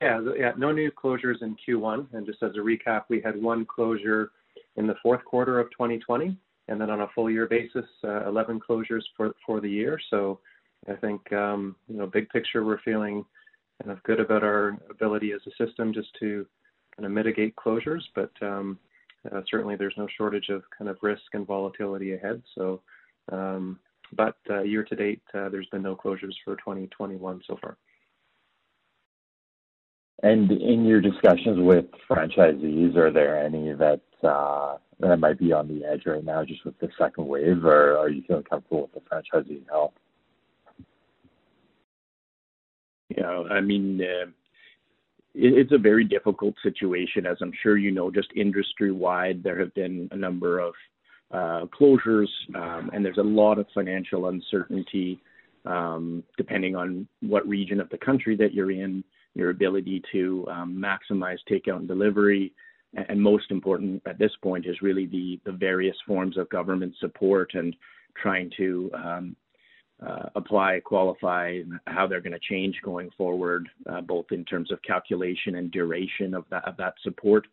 Yeah, 0.00 0.22
yeah, 0.38 0.52
no 0.56 0.72
new 0.72 0.90
closures 0.90 1.42
in 1.42 1.54
Q1. 1.68 2.06
And 2.14 2.24
just 2.24 2.42
as 2.42 2.52
a 2.56 2.60
recap, 2.60 3.02
we 3.10 3.20
had 3.20 3.40
one 3.40 3.66
closure 3.66 4.30
in 4.76 4.86
the 4.86 4.94
fourth 5.02 5.22
quarter 5.26 5.60
of 5.60 5.70
2020, 5.72 6.34
and 6.68 6.80
then 6.80 6.88
on 6.88 7.02
a 7.02 7.08
full 7.14 7.30
year 7.30 7.46
basis, 7.46 7.84
uh, 8.04 8.26
11 8.26 8.58
closures 8.58 9.02
for 9.14 9.34
for 9.44 9.60
the 9.60 9.68
year. 9.68 10.00
So 10.08 10.40
I 10.88 10.94
think 10.94 11.30
um, 11.34 11.76
you 11.88 11.98
know, 11.98 12.06
big 12.06 12.30
picture, 12.30 12.64
we're 12.64 12.80
feeling 12.80 13.22
kind 13.82 13.92
of 13.92 14.02
good 14.04 14.18
about 14.18 14.42
our 14.42 14.78
ability 14.88 15.32
as 15.32 15.42
a 15.46 15.66
system 15.66 15.92
just 15.92 16.08
to 16.20 16.46
kind 16.96 17.04
of 17.04 17.12
mitigate 17.12 17.54
closures, 17.56 18.02
but 18.14 18.32
um, 18.40 18.78
uh, 19.30 19.42
certainly 19.50 19.76
there's 19.76 19.98
no 19.98 20.08
shortage 20.16 20.48
of 20.48 20.62
kind 20.76 20.88
of 20.88 20.96
risk 21.02 21.34
and 21.34 21.46
volatility 21.46 22.14
ahead. 22.14 22.42
So, 22.54 22.80
um, 23.30 23.78
but 24.16 24.36
uh, 24.48 24.62
year 24.62 24.84
to 24.84 24.96
date, 24.96 25.20
uh, 25.34 25.50
there's 25.50 25.68
been 25.68 25.82
no 25.82 25.94
closures 25.94 26.36
for 26.46 26.56
2021 26.56 27.42
so 27.46 27.58
far. 27.60 27.76
And 30.22 30.50
in 30.50 30.84
your 30.84 31.00
discussions 31.00 31.58
with 31.58 31.86
franchisees, 32.08 32.96
are 32.96 33.10
there 33.10 33.44
any 33.44 33.72
that 33.72 34.00
uh, 34.22 34.76
that 35.00 35.18
might 35.18 35.38
be 35.38 35.52
on 35.52 35.66
the 35.66 35.84
edge 35.84 36.02
right 36.06 36.24
now, 36.24 36.44
just 36.44 36.64
with 36.64 36.78
the 36.78 36.88
second 36.96 37.26
wave, 37.26 37.64
or 37.64 37.98
are 37.98 38.08
you 38.08 38.22
feeling 38.26 38.44
comfortable 38.44 38.82
with 38.82 38.92
the 38.94 39.00
franchisee 39.00 39.68
health? 39.68 39.92
Yeah, 43.08 43.42
I 43.50 43.60
mean, 43.60 44.00
uh, 44.00 44.30
it's 45.34 45.72
a 45.72 45.78
very 45.78 46.04
difficult 46.04 46.54
situation, 46.62 47.26
as 47.26 47.38
I'm 47.40 47.52
sure 47.62 47.76
you 47.76 47.90
know, 47.90 48.10
just 48.10 48.28
industry 48.36 48.92
wide. 48.92 49.42
There 49.42 49.58
have 49.58 49.74
been 49.74 50.08
a 50.12 50.16
number 50.16 50.60
of 50.60 50.74
uh, 51.32 51.66
closures, 51.66 52.28
um, 52.54 52.90
and 52.92 53.04
there's 53.04 53.18
a 53.18 53.22
lot 53.22 53.58
of 53.58 53.66
financial 53.74 54.28
uncertainty 54.28 55.20
um, 55.64 56.22
depending 56.36 56.76
on 56.76 57.06
what 57.20 57.46
region 57.46 57.80
of 57.80 57.88
the 57.90 57.98
country 57.98 58.36
that 58.36 58.52
you're 58.52 58.70
in, 58.72 59.04
your 59.34 59.50
ability 59.50 60.02
to 60.12 60.46
um, 60.50 60.76
maximize 60.76 61.38
takeout 61.50 61.76
and 61.76 61.88
delivery. 61.88 62.52
And 62.94 63.20
most 63.20 63.50
important 63.50 64.02
at 64.06 64.18
this 64.18 64.32
point 64.42 64.66
is 64.66 64.82
really 64.82 65.06
the, 65.06 65.40
the 65.46 65.52
various 65.52 65.96
forms 66.06 66.36
of 66.36 66.48
government 66.50 66.94
support 67.00 67.52
and 67.54 67.74
trying 68.20 68.50
to 68.58 68.90
um, 68.94 69.36
uh, 70.06 70.28
apply, 70.34 70.80
qualify, 70.84 71.60
how 71.86 72.06
they're 72.06 72.20
going 72.20 72.32
to 72.32 72.40
change 72.50 72.76
going 72.84 73.10
forward, 73.16 73.68
uh, 73.90 74.00
both 74.00 74.26
in 74.30 74.44
terms 74.44 74.70
of 74.72 74.82
calculation 74.82 75.56
and 75.56 75.70
duration 75.70 76.34
of 76.34 76.44
that 76.50 76.66
of 76.66 76.76
that 76.76 76.94
support. 77.02 77.46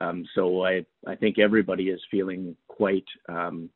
Um, 0.00 0.24
so 0.34 0.64
I 0.64 0.84
I 1.06 1.14
think 1.14 1.38
everybody 1.38 1.84
is 1.84 2.00
feeling 2.10 2.56
quite 2.68 3.04
um, 3.28 3.70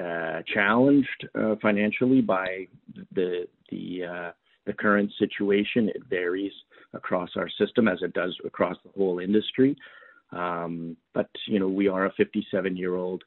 uh, 0.00 0.42
challenged 0.52 1.28
uh, 1.34 1.56
financially 1.60 2.20
by 2.20 2.68
the 3.12 3.46
the 3.70 4.04
uh, 4.04 4.30
the 4.66 4.72
current 4.72 5.12
situation. 5.18 5.88
It 5.88 6.02
varies 6.08 6.52
across 6.92 7.30
our 7.36 7.48
system 7.58 7.88
as 7.88 7.98
it 8.02 8.12
does 8.14 8.36
across 8.44 8.76
the 8.84 8.90
whole 8.96 9.18
industry. 9.18 9.76
Um, 10.32 10.96
but 11.12 11.28
you 11.46 11.58
know 11.58 11.68
we 11.68 11.88
are 11.88 12.06
a 12.06 12.12
57 12.12 12.76
year 12.76 12.96
old 12.96 13.22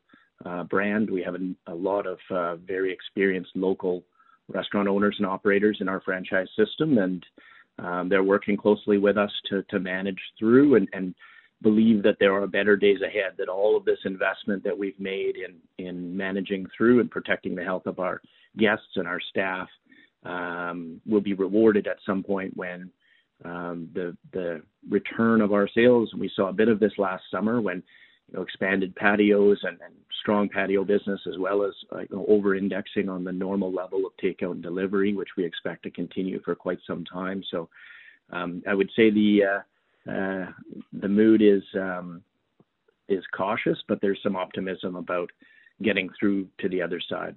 uh, 0.46 0.64
brand. 0.64 1.10
We 1.10 1.24
have 1.24 1.36
a, 1.36 1.72
a 1.72 1.74
lot 1.74 2.06
of 2.06 2.20
uh, 2.30 2.56
very 2.58 2.92
experienced 2.92 3.52
local 3.56 4.04
restaurant 4.50 4.88
owners 4.88 5.16
and 5.18 5.28
operators 5.28 5.78
in 5.82 5.90
our 5.90 6.02
franchise 6.02 6.48
system, 6.58 6.98
and 6.98 7.26
um, 7.80 8.10
they're 8.10 8.24
working 8.24 8.58
closely 8.58 8.98
with 8.98 9.18
us 9.18 9.32
to, 9.50 9.64
to 9.64 9.80
manage 9.80 10.20
through 10.40 10.76
and, 10.76 10.88
and 10.94 11.14
believe 11.62 12.04
that 12.04 12.18
there 12.20 12.34
are 12.34 12.48
better 12.48 12.76
days 12.76 13.00
ahead, 13.02 13.34
that 13.38 13.50
all 13.50 13.76
of 13.76 13.86
this 13.86 14.00
investment 14.06 14.64
that 14.64 14.78
we've 14.78 15.00
made 15.00 15.36
in, 15.36 15.86
in 15.86 16.16
managing 16.16 16.68
through 16.76 17.00
and 17.00 17.10
protecting 17.10 17.56
the 17.56 17.64
health 17.64 17.86
of 17.86 18.00
our 18.00 18.22
guests 18.58 18.96
and 18.96 19.08
our 19.08 19.20
staff 19.30 19.68
um, 20.24 21.02
will 21.06 21.22
be 21.22 21.34
rewarded 21.34 21.88
at 21.88 21.98
some 22.06 22.24
point 22.24 22.56
when 22.56 22.92
um, 23.46 23.90
the 23.94 24.18
the 24.34 24.62
return 24.90 25.42
of 25.42 25.54
our 25.54 25.70
sales. 25.74 26.14
We 26.18 26.32
saw 26.36 26.50
a 26.50 26.54
bit 26.54 26.70
of 26.70 26.80
this 26.80 26.94
last 26.98 27.24
summer 27.32 27.62
when 27.62 27.84
you 28.30 28.36
know, 28.38 28.42
expanded 28.42 28.96
patios 28.96 29.60
and, 29.64 29.80
and 29.82 29.94
strong 30.22 30.50
patio 30.50 30.84
business, 30.84 31.22
as 31.28 31.38
well 31.38 31.64
as 31.64 31.74
uh, 31.94 32.00
you 32.00 32.08
know, 32.12 32.26
over-indexing 32.28 33.08
on 33.08 33.24
the 33.24 33.32
normal 33.32 33.72
level 33.72 34.06
of 34.06 34.12
takeout 34.22 34.52
and 34.52 34.64
delivery, 34.64 35.14
which 35.14 35.30
we 35.38 35.46
expect 35.46 35.84
to 35.84 35.92
continue 35.92 36.42
for 36.44 36.56
quite 36.56 36.80
some 36.86 37.06
time. 37.06 37.44
So, 37.52 37.70
um, 38.32 38.62
I 38.68 38.74
would 38.74 38.90
say 38.96 39.10
the 39.10 39.42
uh, 39.44 40.12
uh, 40.12 40.46
the 40.94 41.08
mood 41.08 41.42
is 41.42 41.64
um, 41.76 42.22
is 43.08 43.24
cautious, 43.36 43.78
but 43.88 44.02
there's 44.02 44.20
some 44.22 44.36
optimism 44.36 44.96
about 44.96 45.30
getting 45.82 46.10
through 46.20 46.48
to 46.60 46.70
the 46.70 46.82
other 46.82 47.00
side. 47.08 47.36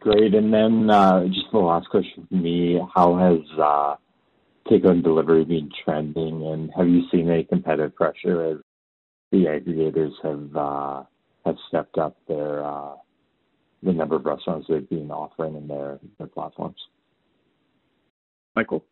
Great. 0.00 0.34
And 0.34 0.52
then 0.52 0.90
uh, 0.90 1.24
just 1.26 1.50
the 1.52 1.58
last 1.58 1.88
question 1.88 2.26
for 2.28 2.34
me: 2.36 2.80
How 2.94 3.16
has 3.16 3.58
uh, 3.58 3.96
takeout 4.70 4.92
and 4.92 5.04
delivery 5.04 5.44
been 5.44 5.70
trending, 5.84 6.46
and 6.46 6.70
have 6.76 6.88
you 6.88 7.02
seen 7.10 7.30
any 7.30 7.44
competitive 7.44 7.94
pressure 7.94 8.42
as 8.52 8.58
the 9.32 9.44
aggregators 9.46 10.12
have 10.22 10.56
uh, 10.56 11.02
have 11.44 11.56
stepped 11.68 11.98
up 11.98 12.16
their 12.28 12.64
uh, 12.64 12.94
the 13.82 13.92
number 13.92 14.16
of 14.16 14.24
restaurants 14.24 14.66
they've 14.68 14.88
been 14.88 15.10
offering 15.10 15.56
in 15.56 15.66
their 15.66 15.98
their 16.18 16.26
platforms? 16.26 16.78
Michael. 18.56 18.84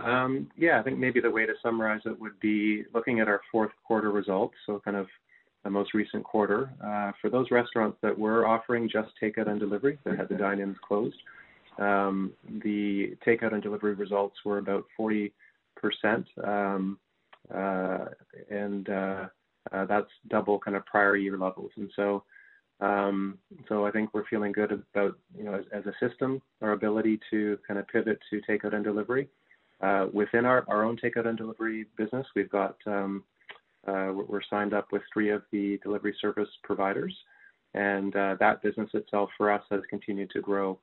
Um, 0.00 0.50
yeah, 0.56 0.80
I 0.80 0.82
think 0.82 0.98
maybe 0.98 1.20
the 1.20 1.30
way 1.30 1.46
to 1.46 1.54
summarize 1.62 2.00
it 2.04 2.18
would 2.20 2.38
be 2.40 2.82
looking 2.92 3.20
at 3.20 3.28
our 3.28 3.40
fourth 3.52 3.70
quarter 3.86 4.10
results, 4.10 4.54
so 4.66 4.80
kind 4.84 4.96
of 4.96 5.06
the 5.64 5.70
most 5.70 5.94
recent 5.94 6.22
quarter. 6.22 6.70
Uh, 6.84 7.12
for 7.20 7.30
those 7.30 7.50
restaurants 7.50 7.98
that 8.02 8.16
were 8.16 8.46
offering 8.46 8.88
just 8.88 9.08
takeout 9.20 9.48
and 9.48 9.58
delivery, 9.58 9.98
that 10.04 10.16
had 10.16 10.28
the 10.28 10.36
dine-ins 10.36 10.76
closed, 10.86 11.16
um, 11.78 12.32
the 12.62 13.16
takeout 13.26 13.52
and 13.52 13.62
delivery 13.62 13.94
results 13.94 14.36
were 14.44 14.58
about 14.58 14.84
40%, 14.98 15.30
um, 16.44 16.98
uh, 17.52 18.04
and 18.50 18.88
uh, 18.88 19.26
uh, 19.72 19.84
that's 19.86 20.10
double 20.28 20.58
kind 20.58 20.76
of 20.76 20.86
prior 20.86 21.16
year 21.16 21.36
levels. 21.36 21.70
And 21.76 21.90
so, 21.96 22.22
um, 22.80 23.38
so 23.68 23.86
I 23.86 23.90
think 23.90 24.10
we're 24.12 24.26
feeling 24.28 24.52
good 24.52 24.72
about, 24.72 25.16
you 25.36 25.44
know, 25.44 25.54
as, 25.54 25.64
as 25.72 25.84
a 25.86 26.06
system, 26.06 26.40
our 26.62 26.72
ability 26.72 27.20
to 27.30 27.58
kind 27.66 27.80
of 27.80 27.88
pivot 27.88 28.18
to 28.30 28.40
takeout 28.48 28.74
and 28.74 28.84
delivery. 28.84 29.28
Uh, 29.80 30.06
within 30.12 30.44
our, 30.44 30.64
our 30.68 30.84
own 30.84 30.96
takeout 30.96 31.26
and 31.26 31.36
delivery 31.36 31.86
business, 31.96 32.26
we've 32.36 32.50
got 32.50 32.76
um, 32.86 33.24
uh, 33.86 34.12
we're 34.12 34.42
signed 34.48 34.74
up 34.74 34.88
with 34.92 35.02
three 35.12 35.30
of 35.30 35.42
the 35.52 35.78
delivery 35.82 36.14
service 36.20 36.48
providers, 36.62 37.14
and 37.74 38.14
uh, 38.16 38.36
that 38.40 38.62
business 38.62 38.90
itself 38.94 39.30
for 39.36 39.52
us 39.52 39.62
has 39.70 39.80
continued 39.90 40.30
to 40.30 40.40
grow 40.40 40.78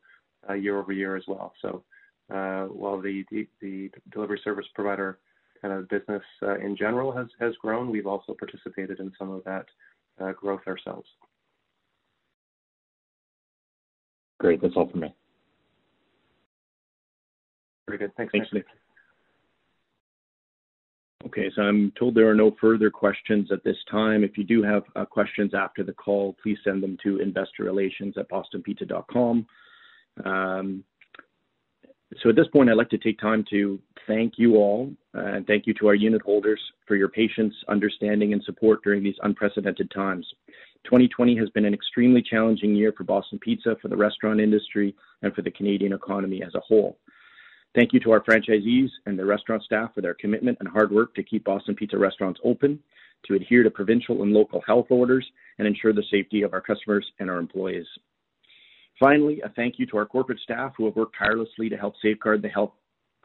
uh, 0.49 0.53
year 0.53 0.79
over 0.79 0.91
year 0.91 1.15
as 1.15 1.23
well. 1.27 1.53
So 1.61 1.83
uh, 2.33 2.65
while 2.65 3.01
the, 3.01 3.23
the, 3.31 3.47
the 3.61 3.89
delivery 4.11 4.39
service 4.43 4.65
provider 4.75 5.19
kind 5.61 5.73
of 5.73 5.87
business 5.89 6.23
uh, 6.41 6.57
in 6.59 6.75
general 6.75 7.11
has 7.11 7.27
has 7.39 7.53
grown, 7.61 7.91
we've 7.91 8.07
also 8.07 8.33
participated 8.33 8.99
in 8.99 9.11
some 9.17 9.29
of 9.31 9.43
that 9.43 9.65
uh, 10.19 10.31
growth 10.33 10.61
ourselves. 10.67 11.07
Great, 14.39 14.61
that's 14.61 14.73
all 14.75 14.89
for 14.89 14.97
me. 14.97 15.13
Very 17.87 17.99
good. 17.99 18.11
Thanks. 18.15 18.31
Thanks, 18.31 18.47
Nick. 18.53 18.65
Okay, 21.25 21.51
so 21.55 21.61
I'm 21.61 21.93
told 21.97 22.15
there 22.15 22.29
are 22.29 22.35
no 22.35 22.55
further 22.59 22.89
questions 22.89 23.51
at 23.51 23.63
this 23.63 23.77
time. 23.89 24.23
If 24.23 24.37
you 24.37 24.43
do 24.43 24.61
have 24.63 24.83
uh, 24.95 25.05
questions 25.05 25.53
after 25.53 25.83
the 25.83 25.93
call, 25.93 26.35
please 26.41 26.57
send 26.63 26.81
them 26.81 26.97
to 27.03 27.19
investorrelations@bostonpizza.com. 27.19 29.45
Um, 30.25 30.83
so 32.21 32.29
at 32.29 32.35
this 32.35 32.47
point, 32.47 32.69
I'd 32.69 32.75
like 32.75 32.89
to 32.89 32.97
take 32.97 33.17
time 33.19 33.45
to 33.51 33.79
thank 34.07 34.33
you 34.37 34.55
all 34.55 34.91
uh, 35.15 35.19
and 35.19 35.47
thank 35.47 35.67
you 35.67 35.73
to 35.75 35.87
our 35.87 35.95
unit 35.95 36.21
holders 36.21 36.59
for 36.87 36.95
your 36.95 37.07
patience, 37.07 37.53
understanding, 37.69 38.33
and 38.33 38.43
support 38.43 38.83
during 38.83 39.03
these 39.03 39.15
unprecedented 39.23 39.89
times. 39.91 40.27
2020 40.85 41.37
has 41.37 41.49
been 41.51 41.65
an 41.65 41.73
extremely 41.73 42.21
challenging 42.21 42.75
year 42.75 42.91
for 42.97 43.03
Boston 43.03 43.39
Pizza, 43.39 43.77
for 43.81 43.87
the 43.87 43.95
restaurant 43.95 44.41
industry, 44.41 44.95
and 45.21 45.33
for 45.33 45.43
the 45.43 45.51
Canadian 45.51 45.93
economy 45.93 46.43
as 46.43 46.53
a 46.55 46.59
whole. 46.59 46.97
Thank 47.73 47.93
you 47.93 47.99
to 48.01 48.11
our 48.11 48.21
franchisees 48.21 48.89
and 49.05 49.17
their 49.17 49.25
restaurant 49.25 49.63
staff 49.63 49.93
for 49.93 50.01
their 50.01 50.13
commitment 50.13 50.57
and 50.59 50.67
hard 50.67 50.91
work 50.91 51.15
to 51.15 51.23
keep 51.23 51.45
Boston 51.45 51.73
Pizza 51.75 51.97
restaurants 51.97 52.39
open, 52.43 52.79
to 53.27 53.35
adhere 53.35 53.63
to 53.63 53.71
provincial 53.71 54.23
and 54.23 54.33
local 54.33 54.61
health 54.67 54.87
orders, 54.89 55.25
and 55.57 55.67
ensure 55.67 55.93
the 55.93 56.03
safety 56.11 56.41
of 56.41 56.53
our 56.53 56.61
customers 56.61 57.05
and 57.19 57.29
our 57.29 57.37
employees. 57.37 57.85
Finally, 58.99 59.41
a 59.41 59.49
thank 59.49 59.79
you 59.79 59.85
to 59.85 59.97
our 59.97 60.05
corporate 60.05 60.39
staff 60.43 60.73
who 60.77 60.85
have 60.85 60.95
worked 60.95 61.15
tirelessly 61.17 61.69
to 61.69 61.77
help 61.77 61.93
safeguard 62.01 62.41
the 62.41 62.49
health 62.49 62.73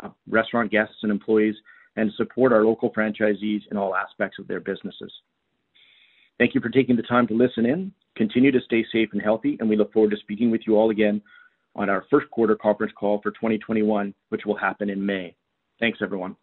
of 0.00 0.12
restaurant 0.28 0.70
guests 0.70 0.96
and 1.02 1.10
employees 1.10 1.54
and 1.96 2.12
support 2.16 2.52
our 2.52 2.64
local 2.64 2.92
franchisees 2.92 3.62
in 3.70 3.76
all 3.76 3.96
aspects 3.96 4.38
of 4.38 4.46
their 4.46 4.60
businesses. 4.60 5.12
Thank 6.38 6.54
you 6.54 6.60
for 6.60 6.68
taking 6.68 6.96
the 6.96 7.02
time 7.02 7.26
to 7.28 7.34
listen 7.34 7.66
in. 7.66 7.92
Continue 8.16 8.52
to 8.52 8.60
stay 8.60 8.84
safe 8.92 9.08
and 9.12 9.22
healthy, 9.22 9.56
and 9.58 9.68
we 9.68 9.76
look 9.76 9.92
forward 9.92 10.10
to 10.12 10.16
speaking 10.18 10.50
with 10.50 10.62
you 10.66 10.76
all 10.76 10.90
again 10.90 11.20
on 11.76 11.88
our 11.88 12.04
first 12.10 12.28
quarter 12.30 12.56
conference 12.56 12.92
call 12.98 13.20
for 13.22 13.30
2021, 13.30 14.14
which 14.30 14.44
will 14.44 14.56
happen 14.56 14.90
in 14.90 15.06
May. 15.06 15.36
Thanks, 15.78 16.00
everyone. 16.02 16.36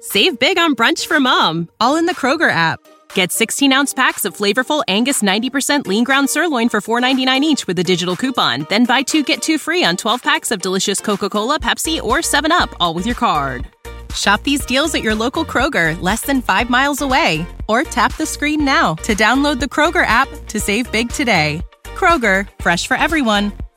Save 0.00 0.38
big 0.40 0.58
on 0.58 0.74
brunch 0.74 1.06
for 1.06 1.20
mom, 1.20 1.68
all 1.80 1.96
in 1.96 2.06
the 2.06 2.14
Kroger 2.14 2.50
app. 2.50 2.80
Get 3.14 3.30
16 3.30 3.72
ounce 3.72 3.94
packs 3.94 4.24
of 4.24 4.36
flavorful 4.36 4.82
Angus 4.88 5.22
90% 5.22 5.86
lean 5.86 6.02
ground 6.02 6.28
sirloin 6.30 6.68
for 6.68 6.80
$4.99 6.80 7.40
each 7.42 7.66
with 7.66 7.78
a 7.78 7.84
digital 7.84 8.16
coupon. 8.16 8.66
Then 8.68 8.84
buy 8.84 9.02
two 9.02 9.22
get 9.22 9.42
two 9.42 9.58
free 9.58 9.84
on 9.84 9.96
12 9.96 10.22
packs 10.22 10.50
of 10.50 10.60
delicious 10.62 11.00
Coca 11.00 11.28
Cola, 11.28 11.60
Pepsi, 11.60 12.02
or 12.02 12.18
7UP, 12.18 12.74
all 12.80 12.94
with 12.94 13.06
your 13.06 13.14
card. 13.14 13.66
Shop 14.14 14.42
these 14.42 14.64
deals 14.66 14.94
at 14.94 15.02
your 15.02 15.14
local 15.14 15.44
Kroger, 15.44 16.00
less 16.02 16.22
than 16.22 16.42
five 16.42 16.68
miles 16.68 17.00
away. 17.00 17.46
Or 17.68 17.82
tap 17.82 18.16
the 18.16 18.26
screen 18.26 18.64
now 18.64 18.94
to 18.96 19.14
download 19.14 19.60
the 19.60 19.66
Kroger 19.66 20.04
app 20.06 20.28
to 20.48 20.60
save 20.60 20.90
big 20.92 21.10
today. 21.10 21.62
Kroger, 21.84 22.48
fresh 22.60 22.86
for 22.86 22.96
everyone. 22.96 23.52